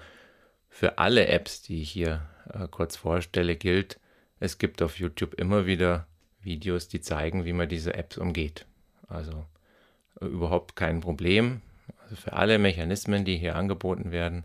für 0.70 0.96
alle 0.96 1.26
Apps, 1.26 1.60
die 1.60 1.82
ich 1.82 1.90
hier 1.90 2.22
äh, 2.50 2.66
kurz 2.70 2.96
vorstelle, 2.96 3.56
gilt, 3.56 4.00
es 4.40 4.56
gibt 4.56 4.80
auf 4.80 4.98
YouTube 4.98 5.34
immer 5.34 5.66
wieder 5.66 6.06
Videos, 6.40 6.88
die 6.88 7.02
zeigen, 7.02 7.44
wie 7.44 7.52
man 7.52 7.68
diese 7.68 7.92
Apps 7.92 8.16
umgeht. 8.16 8.64
Also 9.08 9.44
äh, 10.22 10.24
überhaupt 10.24 10.74
kein 10.74 11.02
Problem. 11.02 11.60
Also 12.02 12.16
für 12.16 12.32
alle 12.32 12.58
Mechanismen, 12.58 13.26
die 13.26 13.36
hier 13.36 13.56
angeboten 13.56 14.10
werden, 14.10 14.44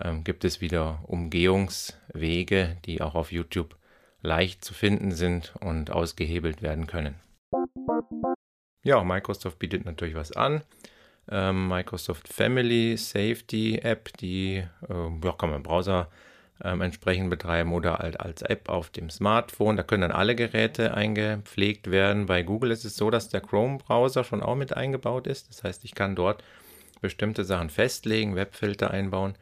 ähm, 0.00 0.24
gibt 0.24 0.44
es 0.44 0.60
wieder 0.60 1.04
Umgehungswege, 1.04 2.78
die 2.84 3.00
auch 3.00 3.14
auf 3.14 3.30
YouTube 3.30 3.76
leicht 4.24 4.64
zu 4.64 4.74
finden 4.74 5.12
sind 5.12 5.54
und 5.60 5.90
ausgehebelt 5.90 6.62
werden 6.62 6.86
können. 6.86 7.14
Ja, 8.82 9.04
Microsoft 9.04 9.58
bietet 9.58 9.84
natürlich 9.84 10.14
was 10.14 10.32
an. 10.32 10.62
Ähm, 11.30 11.68
Microsoft 11.68 12.28
Family 12.28 12.96
Safety 12.96 13.78
App, 13.78 14.16
die 14.18 14.64
äh, 14.88 15.10
ja, 15.22 15.32
kann 15.32 15.50
man 15.50 15.58
im 15.58 15.62
Browser 15.62 16.10
ähm, 16.62 16.80
entsprechend 16.82 17.30
betreiben 17.30 17.72
oder 17.72 17.98
halt 17.98 18.20
als 18.20 18.42
App 18.42 18.68
auf 18.68 18.90
dem 18.90 19.10
Smartphone. 19.10 19.76
Da 19.76 19.82
können 19.82 20.02
dann 20.02 20.12
alle 20.12 20.34
Geräte 20.34 20.94
eingepflegt 20.94 21.90
werden. 21.90 22.26
Bei 22.26 22.42
Google 22.42 22.70
ist 22.70 22.84
es 22.84 22.96
so, 22.96 23.10
dass 23.10 23.28
der 23.28 23.40
Chrome-Browser 23.40 24.24
schon 24.24 24.42
auch 24.42 24.54
mit 24.54 24.76
eingebaut 24.76 25.26
ist. 25.26 25.48
Das 25.48 25.64
heißt, 25.64 25.84
ich 25.84 25.94
kann 25.94 26.14
dort 26.14 26.44
bestimmte 27.00 27.44
Sachen 27.44 27.70
festlegen, 27.70 28.36
Webfilter 28.36 28.90
einbauen, 28.90 29.34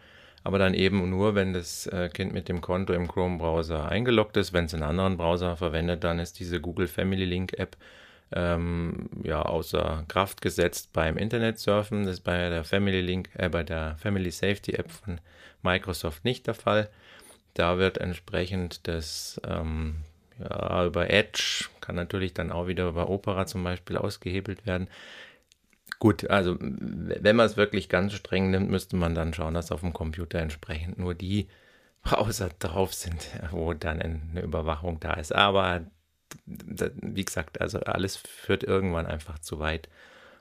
aber 0.45 0.59
dann 0.59 0.75
eben 0.75 1.09
nur, 1.09 1.35
wenn 1.35 1.53
das 1.53 1.87
äh, 1.87 2.09
Kind 2.09 2.33
mit 2.33 2.49
dem 2.49 2.61
Konto 2.61 2.93
im 2.93 3.09
Chrome-Browser 3.09 3.89
eingeloggt 3.89 4.37
ist. 4.37 4.53
Wenn 4.53 4.65
es 4.65 4.75
einen 4.75 4.83
anderen 4.83 5.17
Browser 5.17 5.57
verwendet, 5.57 6.05
dann 6.05 6.19
ist 6.19 6.39
diese 6.41 6.61
Google 6.61 6.89
Family 6.89 7.25
Link 7.25 7.59
App 7.59 7.77
ähm, 8.35 9.09
ja 9.23 9.43
außer 9.43 10.05
Kraft 10.09 10.41
gesetzt 10.41 10.91
beim 10.93 11.17
Internetsurfen. 11.17 12.05
Das 12.05 12.15
ist 12.15 12.25
bei 12.25 12.49
der 12.49 12.65
Family 12.65 13.01
Link, 13.01 13.31
äh, 13.35 13.49
bei 13.49 13.63
der 13.63 13.97
Family 13.99 14.31
Safety 14.31 14.73
App 14.73 14.91
von 14.91 15.21
Microsoft 15.63 16.25
nicht 16.25 16.47
der 16.47 16.55
Fall. 16.55 16.89
Da 17.55 17.79
wird 17.79 17.99
entsprechend 17.99 18.89
das 18.89 19.41
ähm, 19.47 19.97
ja, 20.39 20.87
über 20.87 21.11
Edge, 21.11 21.67
kann 21.81 21.95
natürlich 21.95 22.35
dann 22.35 22.51
auch 22.51 22.67
wieder 22.67 22.89
über 22.89 23.09
Opera 23.11 23.47
zum 23.47 23.63
Beispiel 23.63 23.97
ausgehebelt 23.97 24.67
werden. 24.67 24.89
Gut, 26.03 26.29
also 26.29 26.57
wenn 26.59 27.37
man 27.37 27.47
es 27.47 27.57
wirklich 27.57 27.89
ganz 27.89 28.13
streng 28.15 28.51
nimmt, 28.51 28.69
müsste 28.69 28.97
man 28.97 29.15
dann 29.15 29.33
schauen, 29.33 29.55
dass 29.55 29.71
auf 29.71 29.83
dem 29.83 29.93
Computer 29.93 30.41
entsprechend 30.41 30.99
nur 30.99 31.15
die 31.15 31.47
Browser 32.03 32.51
drauf 32.59 32.93
sind, 32.93 33.29
wo 33.53 33.73
dann 33.73 34.03
eine 34.03 34.41
Überwachung 34.41 34.99
da 34.99 35.13
ist. 35.13 35.33
Aber 35.33 35.87
wie 36.45 37.25
gesagt, 37.25 37.61
also 37.61 37.79
alles 37.79 38.17
führt 38.17 38.65
irgendwann 38.65 39.07
einfach 39.07 39.39
zu 39.39 39.61
weit. 39.61 39.89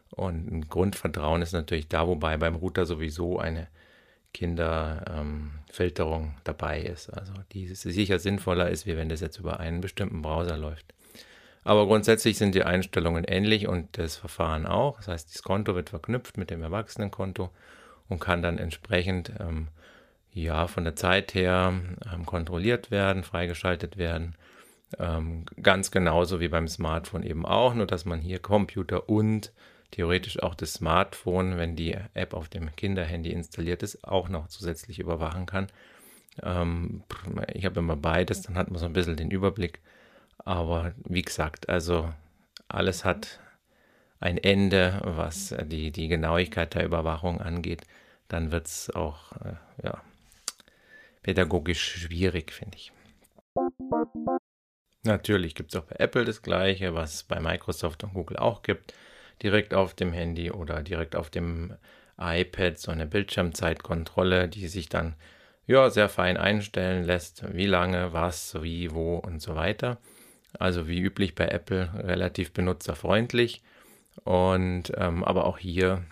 Und 0.09 0.51
ein 0.51 0.67
Grundvertrauen 0.67 1.43
ist 1.43 1.51
natürlich 1.51 1.87
da, 1.87 2.07
wobei 2.07 2.37
beim 2.37 2.55
Router 2.55 2.87
sowieso 2.87 3.37
eine 3.37 3.67
Kinderfilterung 4.33 6.23
ähm, 6.23 6.33
dabei 6.43 6.81
ist. 6.81 7.11
Also 7.11 7.33
die 7.51 7.67
sicher 7.67 8.17
sinnvoller 8.17 8.71
ist, 8.71 8.87
wie 8.87 8.97
wenn 8.97 9.09
das 9.09 9.21
jetzt 9.21 9.37
über 9.37 9.59
einen 9.59 9.81
bestimmten 9.81 10.23
Browser 10.23 10.57
läuft. 10.57 10.95
Aber 11.63 11.85
grundsätzlich 11.85 12.37
sind 12.37 12.55
die 12.55 12.63
Einstellungen 12.63 13.23
ähnlich 13.23 13.67
und 13.67 13.97
das 13.97 14.15
Verfahren 14.15 14.65
auch. 14.65 14.97
Das 14.97 15.07
heißt, 15.07 15.33
das 15.33 15.43
Konto 15.43 15.75
wird 15.75 15.89
verknüpft 15.89 16.37
mit 16.37 16.49
dem 16.49 16.63
Erwachsenenkonto 16.63 17.51
und 18.09 18.19
kann 18.19 18.41
dann 18.41 18.57
entsprechend 18.57 19.31
ähm, 19.39 19.67
ja 20.33 20.67
von 20.67 20.83
der 20.83 20.95
Zeit 20.95 21.33
her 21.33 21.73
ähm, 22.11 22.25
kontrolliert 22.25 22.89
werden, 22.89 23.23
freigeschaltet 23.23 23.97
werden. 23.97 24.35
Ähm, 24.99 25.45
ganz 25.61 25.91
genauso 25.91 26.39
wie 26.39 26.49
beim 26.49 26.67
Smartphone 26.67 27.23
eben 27.23 27.45
auch, 27.45 27.73
nur 27.73 27.85
dass 27.85 28.05
man 28.05 28.19
hier 28.21 28.39
Computer 28.39 29.07
und 29.07 29.53
theoretisch 29.91 30.41
auch 30.41 30.55
das 30.55 30.73
Smartphone, 30.73 31.57
wenn 31.57 31.75
die 31.75 31.95
App 32.13 32.33
auf 32.33 32.49
dem 32.49 32.75
Kinderhandy 32.75 33.31
installiert 33.31 33.83
ist, 33.83 34.03
auch 34.03 34.29
noch 34.29 34.47
zusätzlich 34.47 34.99
überwachen 34.99 35.45
kann. 35.45 35.67
Ähm, 36.41 37.03
ich 37.53 37.65
habe 37.65 37.79
immer 37.79 37.97
beides, 37.97 38.41
dann 38.41 38.55
hat 38.55 38.71
man 38.71 38.79
so 38.79 38.85
ein 38.85 38.93
bisschen 38.93 39.17
den 39.17 39.31
Überblick. 39.31 39.79
Aber 40.43 40.93
wie 41.05 41.21
gesagt, 41.21 41.69
also 41.69 42.13
alles 42.67 43.05
hat 43.05 43.39
ein 44.19 44.37
Ende, 44.37 44.99
was 45.03 45.55
die, 45.65 45.91
die 45.91 46.07
Genauigkeit 46.07 46.73
der 46.75 46.85
Überwachung 46.85 47.41
angeht. 47.41 47.81
Dann 48.27 48.51
wird 48.51 48.67
es 48.67 48.89
auch 48.89 49.31
äh, 49.43 49.55
ja, 49.83 50.01
pädagogisch 51.23 51.83
schwierig, 51.83 52.51
finde 52.51 52.77
ich. 52.77 52.91
Natürlich 55.03 55.55
gibt 55.55 55.73
es 55.73 55.81
auch 55.81 55.85
bei 55.85 55.95
Apple 55.97 56.25
das 56.25 56.41
gleiche, 56.41 56.93
was 56.93 57.15
es 57.15 57.23
bei 57.23 57.39
Microsoft 57.39 58.03
und 58.03 58.13
Google 58.13 58.37
auch 58.37 58.61
gibt 58.61 58.93
direkt 59.41 59.73
auf 59.73 59.93
dem 59.93 60.13
Handy 60.13 60.51
oder 60.51 60.83
direkt 60.83 61.15
auf 61.15 61.29
dem 61.29 61.73
iPad 62.17 62.77
so 62.77 62.91
eine 62.91 63.07
Bildschirmzeitkontrolle, 63.07 64.47
die 64.47 64.67
sich 64.67 64.89
dann 64.89 65.15
ja 65.65 65.89
sehr 65.89 66.09
fein 66.09 66.37
einstellen 66.37 67.03
lässt, 67.03 67.43
wie 67.53 67.65
lange, 67.65 68.13
was, 68.13 68.61
wie, 68.61 68.91
wo 68.91 69.17
und 69.17 69.41
so 69.41 69.55
weiter. 69.55 69.97
Also 70.57 70.87
wie 70.87 70.99
üblich 70.99 71.35
bei 71.35 71.47
Apple 71.47 71.89
relativ 71.95 72.51
benutzerfreundlich 72.51 73.61
und 74.23 74.91
ähm, 74.97 75.23
aber 75.23 75.45
auch 75.45 75.57
hier 75.57 76.03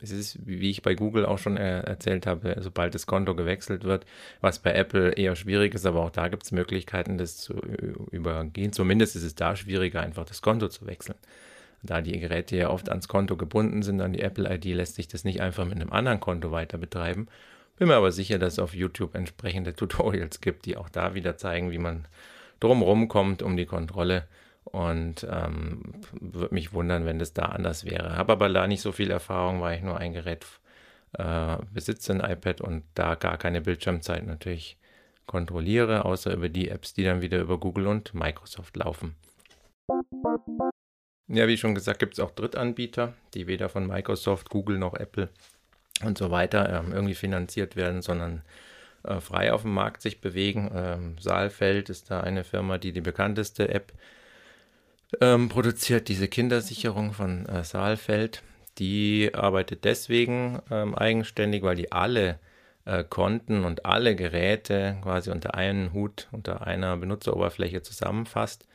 es 0.00 0.12
ist, 0.12 0.46
wie 0.46 0.70
ich 0.70 0.80
bei 0.80 0.94
Google 0.94 1.26
auch 1.26 1.36
schon 1.36 1.58
äh, 1.58 1.80
erzählt 1.80 2.26
habe, 2.26 2.56
sobald 2.60 2.94
das 2.94 3.06
Konto 3.06 3.34
gewechselt 3.34 3.84
wird, 3.84 4.06
was 4.40 4.60
bei 4.60 4.72
Apple 4.72 5.12
eher 5.12 5.36
schwierig 5.36 5.74
ist, 5.74 5.84
aber 5.84 6.00
auch 6.00 6.10
da 6.10 6.28
gibt 6.28 6.44
es 6.44 6.52
Möglichkeiten, 6.52 7.18
das 7.18 7.36
zu 7.36 7.52
übergehen. 8.10 8.72
Zumindest 8.72 9.14
ist 9.14 9.24
es 9.24 9.34
da 9.34 9.56
schwieriger, 9.56 10.00
einfach 10.00 10.24
das 10.24 10.40
Konto 10.40 10.68
zu 10.68 10.86
wechseln 10.86 11.16
da 11.82 12.00
die 12.00 12.18
Geräte 12.18 12.56
ja 12.56 12.70
oft 12.70 12.88
ans 12.88 13.08
Konto 13.08 13.36
gebunden 13.36 13.82
sind, 13.82 14.00
an 14.00 14.12
die 14.12 14.20
Apple-ID, 14.20 14.64
lässt 14.66 14.96
sich 14.96 15.08
das 15.08 15.24
nicht 15.24 15.40
einfach 15.40 15.64
mit 15.64 15.76
einem 15.76 15.92
anderen 15.92 16.20
Konto 16.20 16.50
weiter 16.50 16.78
betreiben. 16.78 17.28
Bin 17.76 17.88
mir 17.88 17.94
aber 17.94 18.10
sicher, 18.10 18.38
dass 18.38 18.54
es 18.54 18.58
auf 18.58 18.74
YouTube 18.74 19.14
entsprechende 19.14 19.74
Tutorials 19.74 20.40
gibt, 20.40 20.66
die 20.66 20.76
auch 20.76 20.88
da 20.88 21.14
wieder 21.14 21.36
zeigen, 21.36 21.70
wie 21.70 21.78
man 21.78 22.06
drumherum 22.60 23.08
kommt 23.08 23.42
um 23.42 23.56
die 23.56 23.66
Kontrolle. 23.66 24.26
Und 24.64 25.26
ähm, 25.30 25.94
würde 26.20 26.54
mich 26.54 26.74
wundern, 26.74 27.06
wenn 27.06 27.18
das 27.18 27.32
da 27.32 27.46
anders 27.46 27.86
wäre. 27.86 28.16
Habe 28.16 28.32
aber 28.32 28.50
da 28.50 28.66
nicht 28.66 28.82
so 28.82 28.92
viel 28.92 29.10
Erfahrung, 29.10 29.62
weil 29.62 29.78
ich 29.78 29.82
nur 29.82 29.96
ein 29.96 30.12
Gerät 30.12 30.44
äh, 31.14 31.56
besitze, 31.72 32.12
ein 32.12 32.20
iPad 32.20 32.60
und 32.60 32.84
da 32.94 33.14
gar 33.14 33.38
keine 33.38 33.62
Bildschirmzeit 33.62 34.26
natürlich 34.26 34.76
kontrolliere, 35.26 36.04
außer 36.04 36.34
über 36.34 36.48
die 36.48 36.68
Apps, 36.68 36.92
die 36.92 37.04
dann 37.04 37.22
wieder 37.22 37.38
über 37.38 37.58
Google 37.58 37.86
und 37.86 38.14
Microsoft 38.14 38.76
laufen. 38.76 39.14
Ja, 41.28 41.46
wie 41.46 41.56
schon 41.56 41.74
gesagt, 41.74 41.98
gibt 41.98 42.14
es 42.14 42.20
auch 42.20 42.30
Drittanbieter, 42.30 43.14
die 43.34 43.46
weder 43.46 43.68
von 43.68 43.86
Microsoft, 43.86 44.48
Google 44.48 44.78
noch 44.78 44.94
Apple 44.94 45.28
und 46.02 46.16
so 46.16 46.30
weiter 46.30 46.68
ähm, 46.72 46.92
irgendwie 46.92 47.14
finanziert 47.14 47.76
werden, 47.76 48.02
sondern 48.02 48.42
äh, 49.04 49.20
frei 49.20 49.52
auf 49.52 49.62
dem 49.62 49.74
Markt 49.74 50.02
sich 50.02 50.20
bewegen. 50.20 50.70
Ähm, 50.74 51.16
Saalfeld 51.18 51.90
ist 51.90 52.10
da 52.10 52.20
eine 52.20 52.44
Firma, 52.44 52.78
die 52.78 52.92
die 52.92 53.00
bekannteste 53.00 53.68
App 53.68 53.92
ähm, 55.20 55.48
produziert, 55.48 56.08
diese 56.08 56.28
Kindersicherung 56.28 57.12
von 57.12 57.46
äh, 57.46 57.64
Saalfeld. 57.64 58.42
Die 58.78 59.30
arbeitet 59.34 59.84
deswegen 59.84 60.60
ähm, 60.70 60.94
eigenständig, 60.94 61.62
weil 61.62 61.76
die 61.76 61.92
alle 61.92 62.38
äh, 62.84 63.04
Konten 63.04 63.64
und 63.64 63.84
alle 63.84 64.16
Geräte 64.16 64.98
quasi 65.02 65.30
unter 65.30 65.54
einen 65.54 65.92
Hut, 65.92 66.28
unter 66.32 66.66
einer 66.66 66.96
Benutzeroberfläche 66.96 67.82
zusammenfasst 67.82 68.66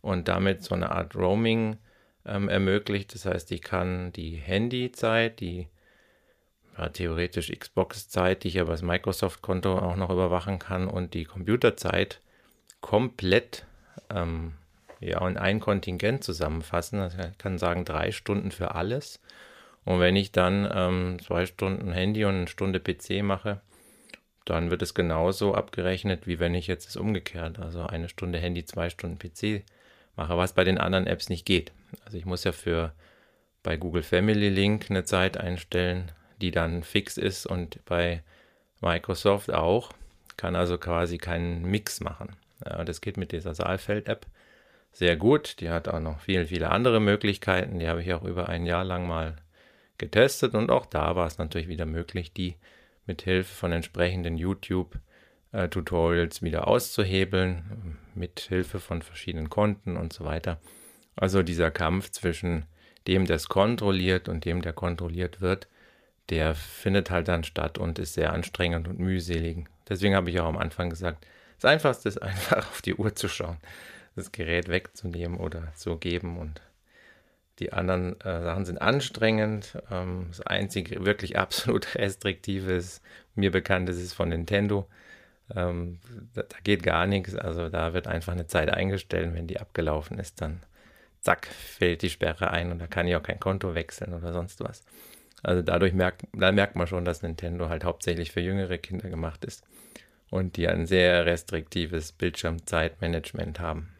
und 0.00 0.28
damit 0.28 0.62
so 0.62 0.74
eine 0.74 0.92
Art 0.92 1.14
Roaming 1.14 1.76
ähm, 2.26 2.48
ermöglicht. 2.48 3.14
Das 3.14 3.26
heißt, 3.26 3.52
ich 3.52 3.62
kann 3.62 4.12
die 4.12 4.36
Handyzeit, 4.36 5.40
die 5.40 5.68
ja, 6.76 6.88
theoretisch 6.88 7.50
Xbox-Zeit, 7.50 8.44
die 8.44 8.48
ich 8.48 8.60
aber 8.60 8.72
das 8.72 8.82
Microsoft-Konto 8.82 9.78
auch 9.78 9.96
noch 9.96 10.10
überwachen 10.10 10.58
kann, 10.58 10.88
und 10.88 11.14
die 11.14 11.24
Computerzeit 11.24 12.20
komplett 12.80 13.66
ähm, 14.10 14.54
ja, 15.00 15.26
in 15.26 15.36
ein 15.36 15.60
Kontingent 15.60 16.24
zusammenfassen. 16.24 17.02
Ich 17.06 17.38
kann 17.38 17.58
sagen, 17.58 17.84
drei 17.84 18.12
Stunden 18.12 18.50
für 18.50 18.74
alles. 18.74 19.20
Und 19.84 20.00
wenn 20.00 20.16
ich 20.16 20.32
dann 20.32 20.68
ähm, 20.72 21.18
zwei 21.20 21.46
Stunden 21.46 21.92
Handy 21.92 22.24
und 22.24 22.34
eine 22.34 22.46
Stunde 22.46 22.78
PC 22.78 23.22
mache, 23.22 23.60
dann 24.44 24.70
wird 24.70 24.82
es 24.82 24.94
genauso 24.94 25.54
abgerechnet, 25.54 26.26
wie 26.26 26.38
wenn 26.38 26.54
ich 26.54 26.66
jetzt 26.66 26.88
es 26.88 26.96
umgekehrt, 26.96 27.58
also 27.58 27.82
eine 27.84 28.08
Stunde 28.08 28.38
Handy, 28.38 28.64
zwei 28.64 28.90
Stunden 28.90 29.18
PC 29.18 29.64
mache, 30.16 30.36
was 30.36 30.52
bei 30.52 30.64
den 30.64 30.78
anderen 30.78 31.06
Apps 31.06 31.28
nicht 31.28 31.46
geht. 31.46 31.72
Also 32.04 32.18
ich 32.18 32.24
muss 32.24 32.44
ja 32.44 32.52
für 32.52 32.92
bei 33.62 33.76
Google 33.76 34.02
Family 34.02 34.48
Link 34.48 34.86
eine 34.90 35.04
Zeit 35.04 35.36
einstellen, 35.36 36.10
die 36.42 36.50
dann 36.50 36.82
fix 36.82 37.16
ist 37.16 37.46
und 37.46 37.84
bei 37.86 38.22
Microsoft 38.80 39.52
auch. 39.52 39.92
Kann 40.36 40.56
also 40.56 40.76
quasi 40.78 41.18
keinen 41.18 41.62
Mix 41.62 42.00
machen. 42.00 42.36
Das 42.60 43.00
geht 43.00 43.16
mit 43.16 43.32
dieser 43.32 43.54
Saalfeld-App 43.54 44.26
sehr 44.92 45.16
gut. 45.16 45.60
Die 45.60 45.70
hat 45.70 45.88
auch 45.88 46.00
noch 46.00 46.20
viele, 46.20 46.46
viele 46.46 46.70
andere 46.70 47.00
Möglichkeiten. 47.00 47.78
Die 47.78 47.88
habe 47.88 48.02
ich 48.02 48.12
auch 48.12 48.24
über 48.24 48.48
ein 48.48 48.66
Jahr 48.66 48.84
lang 48.84 49.06
mal 49.06 49.36
getestet 49.98 50.54
und 50.54 50.70
auch 50.70 50.86
da 50.86 51.16
war 51.16 51.26
es 51.26 51.38
natürlich 51.38 51.68
wieder 51.68 51.86
möglich, 51.86 52.32
die 52.32 52.56
mit 53.06 53.22
Hilfe 53.22 53.54
von 53.54 53.72
entsprechenden 53.72 54.36
YouTube 54.36 54.98
äh, 55.52 55.68
Tutorials 55.68 56.42
wieder 56.42 56.66
auszuhebeln, 56.66 57.98
mit 58.14 58.40
Hilfe 58.40 58.80
von 58.80 59.02
verschiedenen 59.02 59.48
Konten 59.48 59.96
und 59.96 60.12
so 60.12 60.24
weiter. 60.24 60.58
Also 61.14 61.42
dieser 61.42 61.70
Kampf 61.70 62.10
zwischen 62.10 62.66
dem, 63.06 63.26
der 63.26 63.36
es 63.36 63.48
kontrolliert 63.48 64.28
und 64.28 64.44
dem, 64.44 64.62
der 64.62 64.72
kontrolliert 64.72 65.40
wird, 65.40 65.68
der 66.30 66.54
findet 66.54 67.10
halt 67.10 67.28
dann 67.28 67.44
statt 67.44 67.78
und 67.78 67.98
ist 67.98 68.14
sehr 68.14 68.32
anstrengend 68.32 68.88
und 68.88 68.98
mühselig. 68.98 69.66
Deswegen 69.88 70.14
habe 70.14 70.30
ich 70.30 70.40
auch 70.40 70.46
am 70.46 70.58
Anfang 70.58 70.90
gesagt, 70.90 71.26
das 71.60 71.70
Einfachste 71.70 72.08
ist 72.08 72.22
einfach 72.22 72.70
auf 72.70 72.82
die 72.82 72.94
Uhr 72.94 73.14
zu 73.14 73.28
schauen, 73.28 73.58
das 74.16 74.32
Gerät 74.32 74.68
wegzunehmen 74.68 75.38
oder 75.38 75.72
zu 75.74 75.96
geben 75.96 76.38
und 76.38 76.60
die 77.58 77.72
anderen 77.72 78.20
äh, 78.22 78.42
Sachen 78.42 78.64
sind 78.64 78.80
anstrengend. 78.80 79.78
Ähm, 79.90 80.26
das 80.28 80.40
einzige 80.40 81.04
wirklich 81.04 81.38
absolut 81.38 81.94
restriktive 81.96 82.72
ist 82.72 83.02
mir 83.34 83.50
bekannt, 83.50 83.88
das 83.88 83.98
ist 83.98 84.14
von 84.14 84.30
Nintendo. 84.30 84.88
Ähm, 85.54 86.00
da, 86.34 86.42
da, 86.42 86.56
geht 86.64 86.82
gar 86.82 87.06
nichts. 87.06 87.34
Also 87.36 87.68
da 87.68 87.94
wird 87.94 88.06
einfach 88.06 88.32
eine 88.32 88.46
Zeit 88.46 88.70
eingestellt. 88.70 89.34
Wenn 89.34 89.46
die 89.46 89.60
abgelaufen 89.60 90.18
ist, 90.18 90.40
dann 90.40 90.62
zack, 91.20 91.46
fällt 91.46 92.02
die 92.02 92.10
Sperre 92.10 92.50
ein 92.50 92.72
und 92.72 92.78
da 92.78 92.86
kann 92.86 93.06
ich 93.06 93.14
auch 93.16 93.22
kein 93.22 93.40
Konto 93.40 93.74
wechseln 93.74 94.14
oder 94.14 94.32
sonst 94.32 94.60
was. 94.60 94.84
Also 95.42 95.62
dadurch 95.62 95.92
merkt, 95.92 96.22
da 96.32 96.52
merkt 96.52 96.76
man 96.76 96.86
schon, 96.86 97.04
dass 97.04 97.22
Nintendo 97.22 97.68
halt 97.68 97.84
hauptsächlich 97.84 98.30
für 98.32 98.40
jüngere 98.40 98.78
Kinder 98.78 99.08
gemacht 99.08 99.44
ist. 99.44 99.64
und 100.30 100.56
die 100.56 100.66
ein 100.66 100.86
sehr 100.86 101.26
restriktives 101.26 102.12
Bildschirmzeitmanagement 102.12 103.60
haben. 103.60 103.90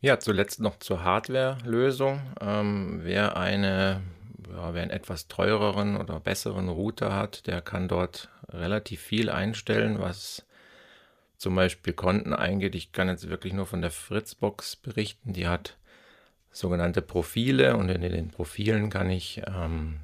Ja, 0.00 0.20
zuletzt 0.20 0.60
noch 0.60 0.78
zur 0.78 1.02
Hardware-Lösung. 1.02 2.20
Ähm, 2.40 3.00
wer 3.02 3.36
eine, 3.36 4.02
ja, 4.48 4.74
wer 4.74 4.82
einen 4.82 4.90
etwas 4.92 5.26
teureren 5.26 5.96
oder 5.96 6.20
besseren 6.20 6.68
Router 6.68 7.14
hat, 7.14 7.48
der 7.48 7.60
kann 7.62 7.88
dort 7.88 8.28
relativ 8.48 9.00
viel 9.00 9.28
einstellen, 9.28 9.98
was 9.98 10.46
zum 11.36 11.56
Beispiel 11.56 11.92
Konten 11.92 12.32
eingeht. 12.32 12.76
Ich 12.76 12.92
kann 12.92 13.08
jetzt 13.08 13.28
wirklich 13.28 13.52
nur 13.52 13.66
von 13.66 13.80
der 13.80 13.90
Fritzbox 13.90 14.76
berichten. 14.76 15.32
Die 15.32 15.48
hat 15.48 15.76
sogenannte 16.52 17.02
Profile 17.02 17.76
und 17.76 17.88
in 17.88 18.02
den 18.02 18.28
Profilen 18.28 18.90
kann 18.90 19.10
ich 19.10 19.42
ähm, 19.46 20.00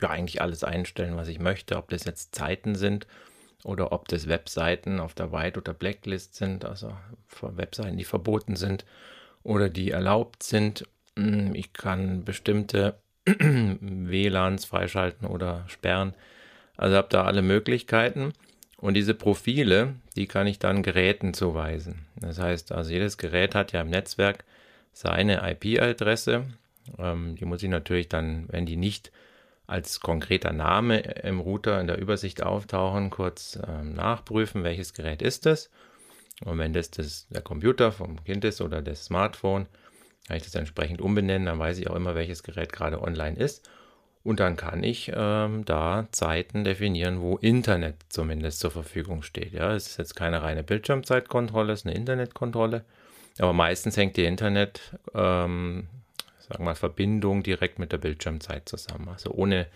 ja 0.00 0.10
eigentlich 0.10 0.42
alles 0.42 0.62
einstellen, 0.62 1.16
was 1.16 1.28
ich 1.28 1.38
möchte, 1.38 1.76
ob 1.76 1.88
das 1.88 2.04
jetzt 2.04 2.34
Zeiten 2.34 2.74
sind 2.74 3.06
oder 3.64 3.92
ob 3.92 4.06
das 4.08 4.28
Webseiten 4.28 5.00
auf 5.00 5.14
der 5.14 5.32
White- 5.32 5.58
oder 5.58 5.72
Blacklist 5.72 6.36
sind, 6.36 6.64
also 6.64 6.96
Webseiten, 7.40 7.96
die 7.96 8.04
verboten 8.04 8.56
sind 8.56 8.84
oder 9.42 9.68
die 9.68 9.90
erlaubt 9.90 10.42
sind. 10.42 10.86
Hm, 11.18 11.54
ich 11.54 11.72
kann 11.72 12.24
bestimmte 12.24 12.98
WLANs 13.24 14.66
freischalten 14.66 15.26
oder 15.26 15.64
sperren. 15.68 16.14
Also 16.76 16.96
habe 16.96 17.08
da 17.10 17.24
alle 17.24 17.42
Möglichkeiten. 17.42 18.32
Und 18.78 18.94
diese 18.94 19.14
Profile, 19.14 19.94
die 20.16 20.26
kann 20.26 20.46
ich 20.46 20.58
dann 20.58 20.82
Geräten 20.82 21.32
zuweisen. 21.32 22.06
Das 22.16 22.38
heißt, 22.38 22.72
also 22.72 22.92
jedes 22.92 23.16
Gerät 23.16 23.54
hat 23.54 23.72
ja 23.72 23.80
im 23.80 23.88
Netzwerk 23.88 24.44
seine 24.96 25.42
IP-Adresse. 25.46 26.46
Ähm, 26.98 27.36
die 27.36 27.44
muss 27.44 27.62
ich 27.62 27.68
natürlich 27.68 28.08
dann, 28.08 28.46
wenn 28.48 28.64
die 28.64 28.78
nicht 28.78 29.12
als 29.66 30.00
konkreter 30.00 30.54
Name 30.54 31.00
im 31.00 31.38
Router 31.38 31.78
in 31.80 31.86
der 31.86 31.98
Übersicht 31.98 32.42
auftauchen, 32.42 33.10
kurz 33.10 33.58
ähm, 33.68 33.92
nachprüfen, 33.92 34.64
welches 34.64 34.94
Gerät 34.94 35.20
ist 35.20 35.44
es. 35.44 35.70
Und 36.46 36.56
wenn 36.58 36.72
das, 36.72 36.90
das 36.90 37.26
der 37.28 37.42
Computer 37.42 37.92
vom 37.92 38.24
Kind 38.24 38.44
ist 38.46 38.62
oder 38.62 38.80
das 38.80 39.04
Smartphone, 39.04 39.66
kann 40.28 40.38
ich 40.38 40.44
das 40.44 40.54
entsprechend 40.54 41.02
umbenennen, 41.02 41.46
dann 41.46 41.58
weiß 41.58 41.78
ich 41.78 41.90
auch 41.90 41.96
immer, 41.96 42.14
welches 42.14 42.42
Gerät 42.42 42.72
gerade 42.72 43.02
online 43.02 43.36
ist. 43.36 43.68
Und 44.24 44.40
dann 44.40 44.56
kann 44.56 44.82
ich 44.82 45.12
ähm, 45.14 45.66
da 45.66 46.08
Zeiten 46.10 46.64
definieren, 46.64 47.20
wo 47.20 47.36
Internet 47.36 47.96
zumindest 48.08 48.60
zur 48.60 48.70
Verfügung 48.70 49.22
steht. 49.22 49.52
Ja, 49.52 49.74
es 49.74 49.88
ist 49.88 49.98
jetzt 49.98 50.16
keine 50.16 50.42
reine 50.42 50.62
Bildschirmzeitkontrolle, 50.62 51.74
es 51.74 51.80
ist 51.80 51.86
eine 51.86 51.96
Internetkontrolle. 51.96 52.84
Aber 53.38 53.52
meistens 53.52 53.96
hängt 53.96 54.16
die 54.16 54.24
Internet, 54.24 54.96
ähm, 55.14 55.88
sagen 56.38 56.64
wir, 56.64 56.74
Verbindung 56.74 57.42
direkt 57.42 57.78
mit 57.78 57.92
der 57.92 57.98
Bildschirmzeit 57.98 58.68
zusammen. 58.68 59.08
Also 59.08 59.30
ohne 59.30 59.66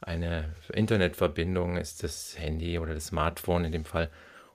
eine 0.00 0.54
Internetverbindung 0.72 1.76
ist 1.76 2.02
das 2.02 2.38
Handy 2.38 2.78
oder 2.78 2.94
das 2.94 3.06
Smartphone 3.06 3.64
in 3.64 3.72
dem 3.72 3.84
Fall 3.84 4.10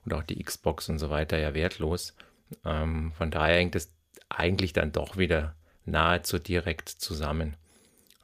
und 0.05 0.13
auch 0.13 0.23
die 0.23 0.41
Xbox 0.41 0.89
und 0.89 0.99
so 0.99 1.09
weiter 1.09 1.37
ja 1.37 1.53
wertlos. 1.53 2.15
Ähm, 2.65 3.13
von 3.17 3.31
daher 3.31 3.57
hängt 3.57 3.75
es 3.75 3.93
eigentlich 4.29 4.73
dann 4.73 4.91
doch 4.91 5.17
wieder 5.17 5.55
nahezu 5.85 6.39
direkt 6.39 6.89
zusammen. 6.89 7.55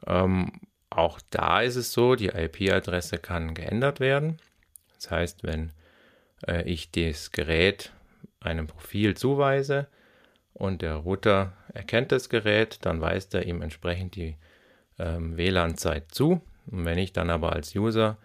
Ähm, 0.07 0.61
auch 0.89 1.19
da 1.29 1.61
ist 1.61 1.75
es 1.75 1.91
so, 1.91 2.15
die 2.15 2.29
IP-Adresse 2.29 3.17
kann 3.19 3.53
geändert 3.53 3.99
werden. 3.99 4.37
Das 4.95 5.11
heißt, 5.11 5.43
wenn 5.43 5.71
äh, 6.47 6.63
ich 6.63 6.91
das 6.91 7.31
Gerät 7.31 7.91
einem 8.39 8.67
Profil 8.67 9.15
zuweise 9.15 9.87
und 10.59 10.81
der 10.81 10.95
Router 10.95 11.53
erkennt 11.73 12.11
das 12.11 12.29
Gerät, 12.29 12.79
dann 12.81 13.01
weist 13.01 13.33
er 13.33 13.45
ihm 13.45 13.61
entsprechend 13.61 14.15
die 14.15 14.35
ähm, 14.99 15.37
WLAN-Zeit 15.37 16.13
zu. 16.13 16.41
Und 16.67 16.85
wenn 16.85 16.97
ich 16.97 17.13
dann 17.13 17.29
aber 17.29 17.53
als 17.53 17.75
User, 17.75 18.17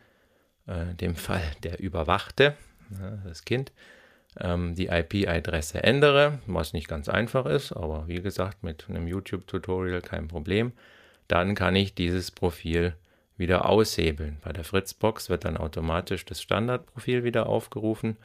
äh, 0.66 0.94
dem 0.94 1.14
Fall 1.14 1.44
der 1.62 1.78
Überwachte, 1.78 2.56
das 3.24 3.44
Kind, 3.44 3.72
ähm, 4.40 4.74
die 4.74 4.88
IP-Adresse 4.88 5.82
ändere, 5.82 6.40
was 6.46 6.72
nicht 6.72 6.88
ganz 6.88 7.08
einfach 7.08 7.46
ist, 7.46 7.72
aber 7.72 8.08
wie 8.08 8.20
gesagt, 8.20 8.62
mit 8.62 8.86
einem 8.88 9.06
YouTube-Tutorial 9.06 10.02
kein 10.02 10.26
Problem, 10.26 10.72
dann 11.28 11.54
kann 11.54 11.76
ich 11.76 11.94
dieses 11.94 12.32
Profil 12.32 12.94
wieder 13.36 13.68
aushebeln. 13.68 14.38
Bei 14.42 14.52
der 14.52 14.64
Fritzbox 14.64 15.30
wird 15.30 15.44
dann 15.44 15.56
automatisch 15.56 16.24
das 16.24 16.42
Standardprofil 16.42 17.24
wieder 17.24 17.46
aufgerufen 17.46 18.16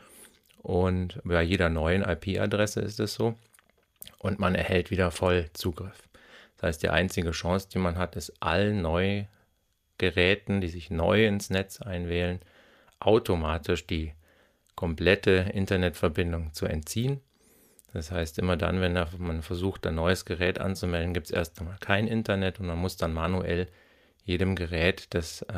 und 0.57 1.19
bei 1.23 1.43
jeder 1.43 1.69
neuen 1.69 2.01
IP-Adresse 2.01 2.81
ist 2.81 2.99
es 2.99 3.13
so 3.13 3.35
und 4.19 4.39
man 4.39 4.55
erhält 4.55 4.91
wieder 4.91 5.11
voll 5.11 5.49
Zugriff. 5.53 6.07
Das 6.57 6.67
heißt, 6.67 6.83
die 6.83 6.89
einzige 6.89 7.31
Chance, 7.31 7.69
die 7.73 7.79
man 7.79 7.97
hat, 7.97 8.15
ist 8.15 8.33
allen 8.41 8.81
Neugeräten, 8.81 10.61
die 10.61 10.67
sich 10.67 10.91
neu 10.91 11.25
ins 11.25 11.49
Netz 11.49 11.81
einwählen, 11.81 12.39
automatisch 12.99 13.87
die 13.87 14.13
komplette 14.75 15.49
Internetverbindung 15.53 16.53
zu 16.53 16.65
entziehen. 16.65 17.21
Das 17.93 18.11
heißt, 18.11 18.37
immer 18.37 18.55
dann, 18.55 18.81
wenn 18.81 18.93
man 19.17 19.41
versucht, 19.41 19.87
ein 19.87 19.95
neues 19.95 20.25
Gerät 20.25 20.59
anzumelden, 20.59 21.13
gibt 21.13 21.27
es 21.27 21.31
erst 21.31 21.59
einmal 21.59 21.77
kein 21.79 22.07
Internet 22.07 22.59
und 22.59 22.67
man 22.67 22.77
muss 22.77 22.97
dann 22.97 23.13
manuell 23.13 23.67
jedem 24.23 24.55
Gerät, 24.55 25.07
das 25.13 25.41
äh, 25.43 25.55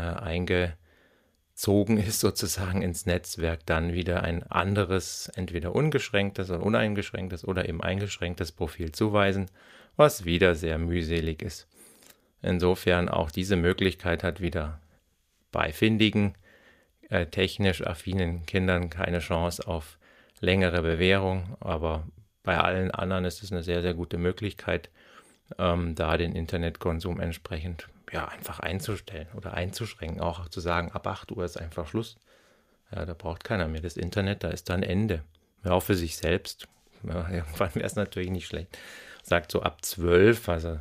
eingezogen 1.52 1.98
ist, 1.98 2.20
sozusagen 2.20 2.82
ins 2.82 3.06
Netzwerk, 3.06 3.66
dann 3.66 3.94
wieder 3.94 4.24
ein 4.24 4.44
anderes, 4.44 5.30
entweder 5.36 5.76
ungeschränktes 5.76 6.50
oder 6.50 6.64
uneingeschränktes 6.64 7.46
oder 7.46 7.68
eben 7.68 7.82
eingeschränktes 7.84 8.52
Profil 8.52 8.92
zuweisen, 8.92 9.48
was 9.98 10.26
wieder 10.26 10.56
sehr 10.56 10.78
mühselig 10.78 11.42
ist. 11.42 11.68
Insofern 12.42 13.10
auch 13.10 13.30
diese 13.32 13.56
Möglichkeit 13.56 14.24
hat 14.24 14.42
wieder 14.42 14.80
bei 15.52 15.72
findigen 15.72 16.34
äh, 17.10 17.28
technisch 17.28 17.86
affinen 17.86 18.46
Kindern 18.46 18.90
keine 18.90 19.20
Chance 19.20 19.68
auf 19.68 20.00
längere 20.40 20.82
Bewährung, 20.82 21.58
aber 21.60 22.08
bei 22.44 22.58
allen 22.58 22.90
anderen 22.90 23.26
ist 23.26 23.44
es 23.44 23.52
eine 23.52 23.62
sehr, 23.62 23.82
sehr 23.82 23.94
gute 23.94 24.18
Möglichkeit, 24.18 24.90
ähm, 25.60 25.94
da 25.94 26.18
den 26.18 26.34
Internetkonsum 26.34 27.20
entsprechend 27.20 27.88
ja, 28.12 28.28
einfach 28.28 28.60
einzustellen 28.60 29.28
oder 29.36 29.54
einzuschränken, 29.54 30.22
auch 30.22 30.50
zu 30.50 30.60
sagen, 30.60 30.92
ab 30.92 31.08
8 31.08 31.32
Uhr 31.32 31.46
ist 31.46 31.58
einfach 31.58 31.88
Schluss. 31.88 32.18
Ja, 32.94 33.06
da 33.06 33.14
braucht 33.14 33.44
keiner 33.44 33.68
mehr 33.68 33.82
das 33.82 33.98
Internet, 33.98 34.44
da 34.44 34.50
ist 34.50 34.70
dann 34.70 34.84
Ende. 34.84 35.24
Ja, 35.64 35.72
auch 35.72 35.84
für 35.84 35.96
sich 35.96 36.18
selbst. 36.18 36.68
Ja, 37.04 37.30
irgendwann 37.32 37.76
wäre 37.76 37.86
es 37.86 37.96
natürlich 37.96 38.30
nicht 38.30 38.48
schlecht. 38.48 38.78
Sagt 39.24 39.52
so 39.52 39.62
ab 39.62 39.84
12, 39.84 40.50
also 40.50 40.80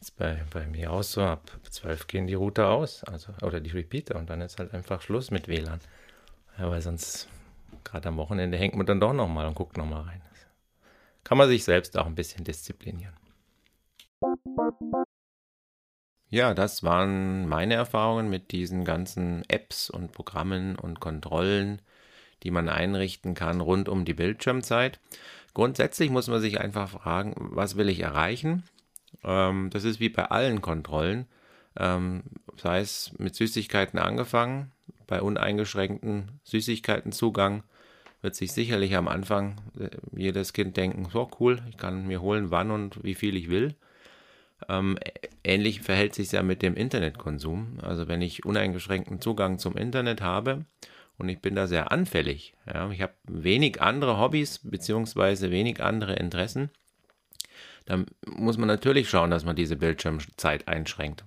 ist 0.00 0.16
bei, 0.16 0.44
bei 0.52 0.66
mir 0.66 0.92
auch 0.92 1.02
so, 1.02 1.22
ab 1.22 1.50
12 1.68 2.06
gehen 2.06 2.26
die 2.26 2.34
Router 2.34 2.68
aus, 2.68 3.02
also 3.04 3.32
oder 3.42 3.60
die 3.60 3.70
Repeater 3.70 4.16
und 4.16 4.28
dann 4.28 4.40
ist 4.40 4.58
halt 4.58 4.74
einfach 4.74 5.00
Schluss 5.00 5.30
mit 5.30 5.48
WLAN. 5.48 5.80
Ja, 6.58 6.70
weil 6.70 6.80
sonst, 6.80 7.28
gerade 7.84 8.08
am 8.08 8.16
Wochenende, 8.16 8.56
hängt 8.56 8.76
man 8.76 8.86
dann 8.86 9.00
doch 9.00 9.12
nochmal 9.12 9.46
und 9.46 9.54
guckt 9.54 9.76
nochmal 9.76 10.02
rein. 10.02 10.22
Kann 11.24 11.38
man 11.38 11.48
sich 11.48 11.64
selbst 11.64 11.96
auch 11.98 12.06
ein 12.06 12.14
bisschen 12.14 12.44
disziplinieren. 12.44 13.14
Ja, 16.28 16.54
das 16.54 16.82
waren 16.82 17.48
meine 17.48 17.74
Erfahrungen 17.74 18.28
mit 18.28 18.50
diesen 18.50 18.84
ganzen 18.84 19.44
Apps 19.48 19.90
und 19.90 20.12
Programmen 20.12 20.76
und 20.76 20.98
Kontrollen, 20.98 21.80
die 22.42 22.50
man 22.50 22.68
einrichten 22.68 23.34
kann 23.34 23.60
rund 23.60 23.88
um 23.88 24.04
die 24.04 24.14
Bildschirmzeit. 24.14 24.98
Grundsätzlich 25.54 26.10
muss 26.10 26.28
man 26.28 26.40
sich 26.40 26.60
einfach 26.60 26.90
fragen, 26.90 27.34
was 27.36 27.76
will 27.76 27.88
ich 27.88 28.00
erreichen? 28.00 28.64
Ähm, 29.24 29.70
das 29.70 29.84
ist 29.84 30.00
wie 30.00 30.08
bei 30.08 30.26
allen 30.26 30.60
Kontrollen, 30.60 31.26
ähm, 31.76 32.24
sei 32.56 32.80
es 32.80 33.12
mit 33.18 33.34
Süßigkeiten 33.34 33.98
angefangen, 33.98 34.72
bei 35.06 35.22
uneingeschränkten 35.22 36.40
Süßigkeitenzugang 36.44 37.62
wird 38.20 38.34
sich 38.34 38.52
sicherlich 38.52 38.96
am 38.96 39.08
Anfang 39.08 39.56
äh, 39.78 39.90
jedes 40.14 40.52
Kind 40.52 40.76
denken, 40.76 41.08
so 41.10 41.30
cool, 41.38 41.62
ich 41.70 41.76
kann 41.76 42.06
mir 42.06 42.20
holen, 42.20 42.50
wann 42.50 42.72
und 42.72 43.04
wie 43.04 43.14
viel 43.14 43.36
ich 43.36 43.48
will. 43.48 43.76
Ähm, 44.68 44.98
ähnlich 45.44 45.82
verhält 45.82 46.14
sich 46.14 46.32
ja 46.32 46.42
mit 46.42 46.62
dem 46.62 46.74
Internetkonsum. 46.74 47.78
Also 47.82 48.08
wenn 48.08 48.22
ich 48.22 48.44
uneingeschränkten 48.44 49.20
Zugang 49.20 49.58
zum 49.58 49.76
Internet 49.76 50.22
habe 50.22 50.64
und 51.18 51.28
ich 51.28 51.40
bin 51.40 51.54
da 51.54 51.66
sehr 51.66 51.92
anfällig, 51.92 52.54
ja, 52.66 52.90
ich 52.90 53.02
habe 53.02 53.14
wenig 53.24 53.82
andere 53.82 54.18
Hobbys 54.18 54.60
beziehungsweise 54.62 55.50
wenig 55.50 55.82
andere 55.82 56.14
Interessen, 56.14 56.70
dann 57.84 58.06
muss 58.26 58.58
man 58.58 58.66
natürlich 58.66 59.08
schauen, 59.08 59.30
dass 59.30 59.44
man 59.44 59.56
diese 59.56 59.76
Bildschirmzeit 59.76 60.66
einschränkt. 60.68 61.24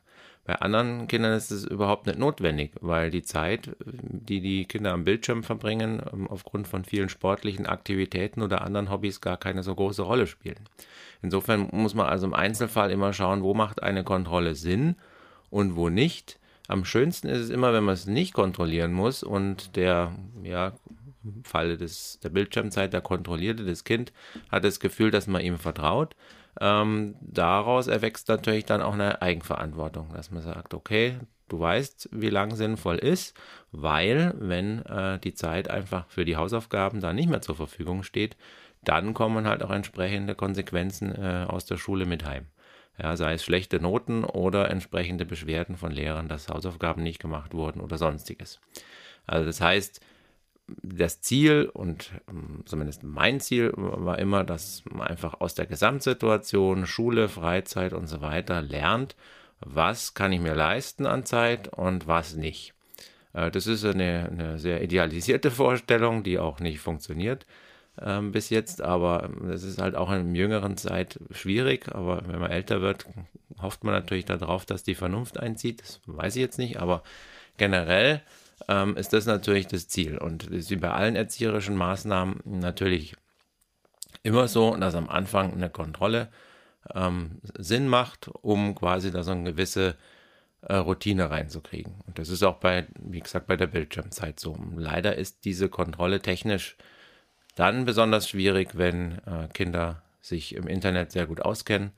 Bei 0.50 0.56
anderen 0.62 1.08
Kindern 1.08 1.34
ist 1.34 1.52
es 1.52 1.64
überhaupt 1.64 2.08
nicht 2.08 2.18
notwendig, 2.18 2.72
weil 2.82 3.12
die 3.12 3.22
Zeit, 3.22 3.70
die 3.86 4.42
die 4.42 4.66
Kinder 4.66 4.94
am 4.94 5.04
Bildschirm 5.04 5.44
verbringen, 5.44 6.02
ähm, 6.12 6.28
aufgrund 6.28 6.68
von 6.68 6.84
vielen 6.86 7.08
sportlichen 7.08 7.68
Aktivitäten 7.68 8.42
oder 8.42 8.62
anderen 8.62 8.90
Hobbys 8.90 9.22
gar 9.22 9.38
keine 9.38 9.62
so 9.62 9.76
große 9.76 10.02
Rolle 10.02 10.26
spielen. 10.26 10.68
Insofern 11.22 11.70
muss 11.72 11.94
man 11.94 12.08
also 12.08 12.26
im 12.26 12.34
Einzelfall 12.34 12.90
immer 12.90 13.14
schauen, 13.14 13.44
wo 13.44 13.54
macht 13.54 13.84
eine 13.84 14.04
Kontrolle 14.04 14.56
Sinn 14.56 14.96
und 15.52 15.76
wo 15.76 15.90
nicht. 15.90 16.40
Am 16.68 16.84
schönsten 16.84 17.28
ist 17.28 17.42
es 17.42 17.50
immer, 17.52 17.72
wenn 17.72 17.84
man 17.84 17.94
es 17.94 18.08
nicht 18.08 18.34
kontrollieren 18.34 18.92
muss 18.92 19.22
und 19.22 19.76
der, 19.76 20.16
ja, 20.42 20.74
im 21.24 21.44
Falle 21.44 21.78
des, 21.78 22.20
der 22.22 22.30
Bildschirmzeit, 22.30 22.94
der 22.94 23.02
Kontrollierte, 23.02 23.66
das 23.66 23.84
Kind, 23.84 24.14
hat 24.50 24.64
das 24.64 24.80
Gefühl, 24.80 25.12
dass 25.12 25.28
man 25.28 25.42
ihm 25.42 25.58
vertraut 25.58 26.16
ähm, 26.62 27.16
daraus 27.22 27.88
erwächst 27.88 28.28
natürlich 28.28 28.66
dann 28.66 28.82
auch 28.82 28.94
eine 28.94 29.22
Eigenverantwortung, 29.22 30.12
dass 30.14 30.32
man 30.32 30.42
sagt, 30.42 30.74
okay, 30.74 31.20
Du 31.50 31.60
weißt, 31.60 32.10
wie 32.12 32.30
lang 32.30 32.56
sinnvoll 32.56 32.98
ist, 32.98 33.36
weil 33.72 34.34
wenn 34.38 34.86
äh, 34.86 35.20
die 35.20 35.34
Zeit 35.34 35.70
einfach 35.70 36.08
für 36.08 36.24
die 36.24 36.38
Hausaufgaben 36.38 37.02
da 37.02 37.12
nicht 37.12 37.28
mehr 37.28 37.42
zur 37.42 37.56
Verfügung 37.56 38.04
steht, 38.04 38.38
dann 38.84 39.14
kommen 39.14 39.48
halt 39.48 39.64
auch 39.64 39.72
entsprechende 39.72 40.36
Konsequenzen 40.36 41.12
äh, 41.12 41.46
aus 41.48 41.66
der 41.66 41.78
Schule 41.78 42.06
mit 42.06 42.24
heim. 42.24 42.46
Ja, 43.02 43.18
sei 43.18 43.34
es 43.34 43.44
schlechte 43.44 43.80
Noten 43.80 44.24
oder 44.24 44.70
entsprechende 44.70 45.26
Beschwerden 45.26 45.76
von 45.76 45.92
Lehrern, 45.92 46.28
dass 46.28 46.50
Hausaufgaben 46.50 47.02
nicht 47.02 47.20
gemacht 47.20 47.54
wurden 47.54 47.82
oder 47.82 47.98
sonstiges. 47.98 48.60
Also 49.26 49.46
das 49.46 49.60
heißt, 49.60 50.02
das 50.82 51.22
Ziel 51.22 51.70
und 51.74 52.12
ähm, 52.30 52.64
zumindest 52.66 53.04
mein 53.04 53.40
Ziel 53.40 53.72
war 53.76 54.20
immer, 54.20 54.44
dass 54.44 54.84
man 54.90 55.08
einfach 55.08 55.42
aus 55.42 55.56
der 55.56 55.66
Gesamtsituation, 55.66 56.86
Schule, 56.86 57.30
Freizeit 57.30 57.94
und 57.94 58.08
so 58.08 58.22
weiter 58.22 58.62
lernt, 58.62 59.16
was 59.60 60.14
kann 60.14 60.32
ich 60.32 60.40
mir 60.40 60.56
leisten 60.56 61.06
an 61.06 61.26
Zeit 61.26 61.68
und 61.70 62.08
was 62.08 62.36
nicht. 62.36 62.74
Äh, 63.34 63.52
das 63.52 63.68
ist 63.68 63.86
eine, 63.86 64.30
eine 64.32 64.60
sehr 64.60 64.82
idealisierte 64.82 65.52
Vorstellung, 65.52 66.24
die 66.24 66.40
auch 66.40 66.60
nicht 66.60 66.80
funktioniert 66.80 67.46
ähm, 68.02 68.32
bis 68.32 68.50
jetzt, 68.50 68.82
aber 68.82 69.30
es 69.52 69.64
ist 69.64 69.82
halt 69.82 69.96
auch 69.96 70.12
in 70.12 70.36
jüngeren 70.36 70.78
Zeit 70.78 71.20
schwierig. 71.32 71.94
Aber 71.94 72.24
wenn 72.28 72.40
man 72.40 72.52
älter 72.52 72.82
wird, 72.82 73.06
hofft 73.62 73.84
man 73.84 73.94
natürlich 73.94 74.26
darauf, 74.26 74.66
dass 74.66 74.84
die 74.84 74.96
Vernunft 74.96 75.40
einzieht. 75.40 75.82
Das 75.82 76.00
weiß 76.06 76.36
ich 76.36 76.42
jetzt 76.42 76.60
nicht, 76.60 76.78
aber 76.80 77.04
generell 77.58 78.22
ähm, 78.67 78.98
ist 78.98 79.13
das 79.13 79.26
natürlich 79.26 79.67
das 79.67 79.88
Ziel. 79.88 80.17
Und 80.17 80.45
es 80.45 80.65
ist 80.65 80.69
wie 80.72 80.76
bei 80.76 80.91
allen 80.91 81.15
erzieherischen 81.15 81.76
Maßnahmen 81.76 82.41
natürlich 82.45 83.15
immer 84.24 84.48
so, 84.48 84.76
dass 84.76 84.95
am 84.95 85.10
Anfang 85.10 85.54
eine 85.54 85.69
Kontrolle 85.69 86.30
ähm, 86.93 87.39
Sinn 87.58 87.88
macht, 87.88 88.28
um 88.28 88.76
quasi 88.76 89.12
da 89.12 89.24
so 89.24 89.32
eine 89.32 89.52
gewisse 89.52 89.95
äh, 90.62 90.76
Routine 90.76 91.30
reinzukriegen. 91.30 91.95
Und 92.06 92.19
das 92.19 92.30
ist 92.30 92.43
auch 92.43 92.58
bei, 92.58 92.88
wie 93.00 93.19
gesagt, 93.19 93.48
bei 93.48 93.56
der 93.56 93.67
Bildschirmzeit 93.67 94.39
so. 94.39 94.58
Leider 94.76 95.15
ist 95.15 95.45
diese 95.45 95.69
Kontrolle 95.69 96.22
technisch 96.22 96.78
dann 97.56 97.86
besonders 97.86 98.30
schwierig, 98.30 98.78
wenn 98.78 99.19
äh, 99.26 99.48
Kinder 99.54 100.02
sich 100.22 100.56
im 100.56 100.67
Internet 100.67 101.12
sehr 101.12 101.28
gut 101.28 101.41
auskennen, 101.41 101.91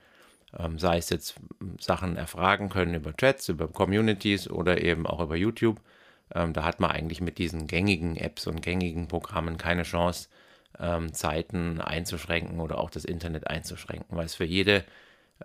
ähm, 0.57 0.79
sei 0.79 0.97
es 0.97 1.09
jetzt 1.09 1.35
Sachen 1.79 2.17
erfragen 2.17 2.69
können 2.69 2.95
über 2.95 3.13
Chats, 3.15 3.49
über 3.49 3.67
Communities 3.67 4.49
oder 4.49 4.83
eben 4.83 5.07
auch 5.07 5.19
über 5.19 5.35
YouTube. 5.35 5.79
Ähm, 6.33 6.53
da 6.53 6.63
hat 6.63 6.79
man 6.79 6.91
eigentlich 6.91 7.21
mit 7.21 7.37
diesen 7.37 7.67
gängigen 7.67 8.15
Apps 8.15 8.47
und 8.47 8.61
gängigen 8.61 9.07
Programmen 9.07 9.57
keine 9.57 9.83
Chance, 9.83 10.29
ähm, 10.79 11.13
Zeiten 11.13 11.81
einzuschränken 11.81 12.59
oder 12.59 12.79
auch 12.79 12.89
das 12.89 13.05
Internet 13.05 13.47
einzuschränken, 13.47 14.17
weil 14.17 14.25
es 14.25 14.35
für 14.35 14.45
jede 14.45 14.83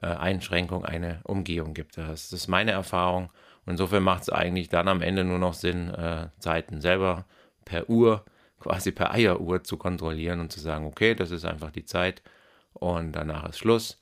äh, 0.03 0.07
Einschränkung 0.07 0.85
eine 0.85 1.20
Umgehung 1.25 1.75
gibt. 1.75 1.99
Das 1.99 2.33
ist 2.33 2.49
meine 2.49 2.72
Erfahrung. 2.72 3.31
insofern 3.66 4.03
macht 4.03 4.22
es 4.22 4.31
eigentlich 4.31 4.68
dann 4.68 4.88
am 4.88 5.03
Ende 5.03 5.25
nur 5.25 5.38
noch 5.38 5.55
Sinn, 5.55 5.92
äh, 5.92 6.29
Zeiten 6.38 6.81
selber 6.81 7.25
per 7.64 7.88
Uhr 7.90 8.25
quasi 8.61 8.92
per 8.92 9.12
Eieruhr 9.12 9.64
zu 9.64 9.77
kontrollieren 9.77 10.40
und 10.40 10.53
zu 10.53 10.61
sagen, 10.61 10.87
okay, 10.87 11.14
das 11.14 11.31
ist 11.31 11.44
einfach 11.44 11.70
die 11.70 11.85
Zeit 11.85 12.22
und 12.75 13.12
danach 13.12 13.49
ist 13.49 13.59
Schluss. 13.59 14.01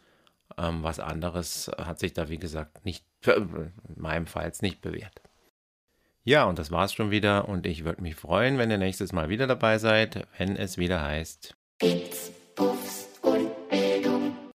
Ähm, 0.58 0.82
was 0.82 1.00
anderes 1.00 1.70
hat 1.78 1.98
sich 1.98 2.12
da, 2.12 2.28
wie 2.28 2.38
gesagt, 2.38 2.84
nicht, 2.84 3.04
in 3.26 3.72
meinem 3.96 4.26
Fall 4.26 4.52
nicht 4.60 4.80
bewährt. 4.82 5.23
Ja, 6.26 6.44
und 6.44 6.58
das 6.58 6.70
war's 6.70 6.94
schon 6.94 7.10
wieder 7.10 7.48
und 7.50 7.66
ich 7.66 7.84
würde 7.84 8.00
mich 8.00 8.14
freuen, 8.14 8.56
wenn 8.56 8.70
ihr 8.70 8.78
nächstes 8.78 9.12
Mal 9.12 9.28
wieder 9.28 9.46
dabei 9.46 9.76
seid, 9.76 10.26
wenn 10.38 10.56
es 10.56 10.78
wieder 10.78 11.02
heißt. 11.02 11.54
It's 11.82 12.32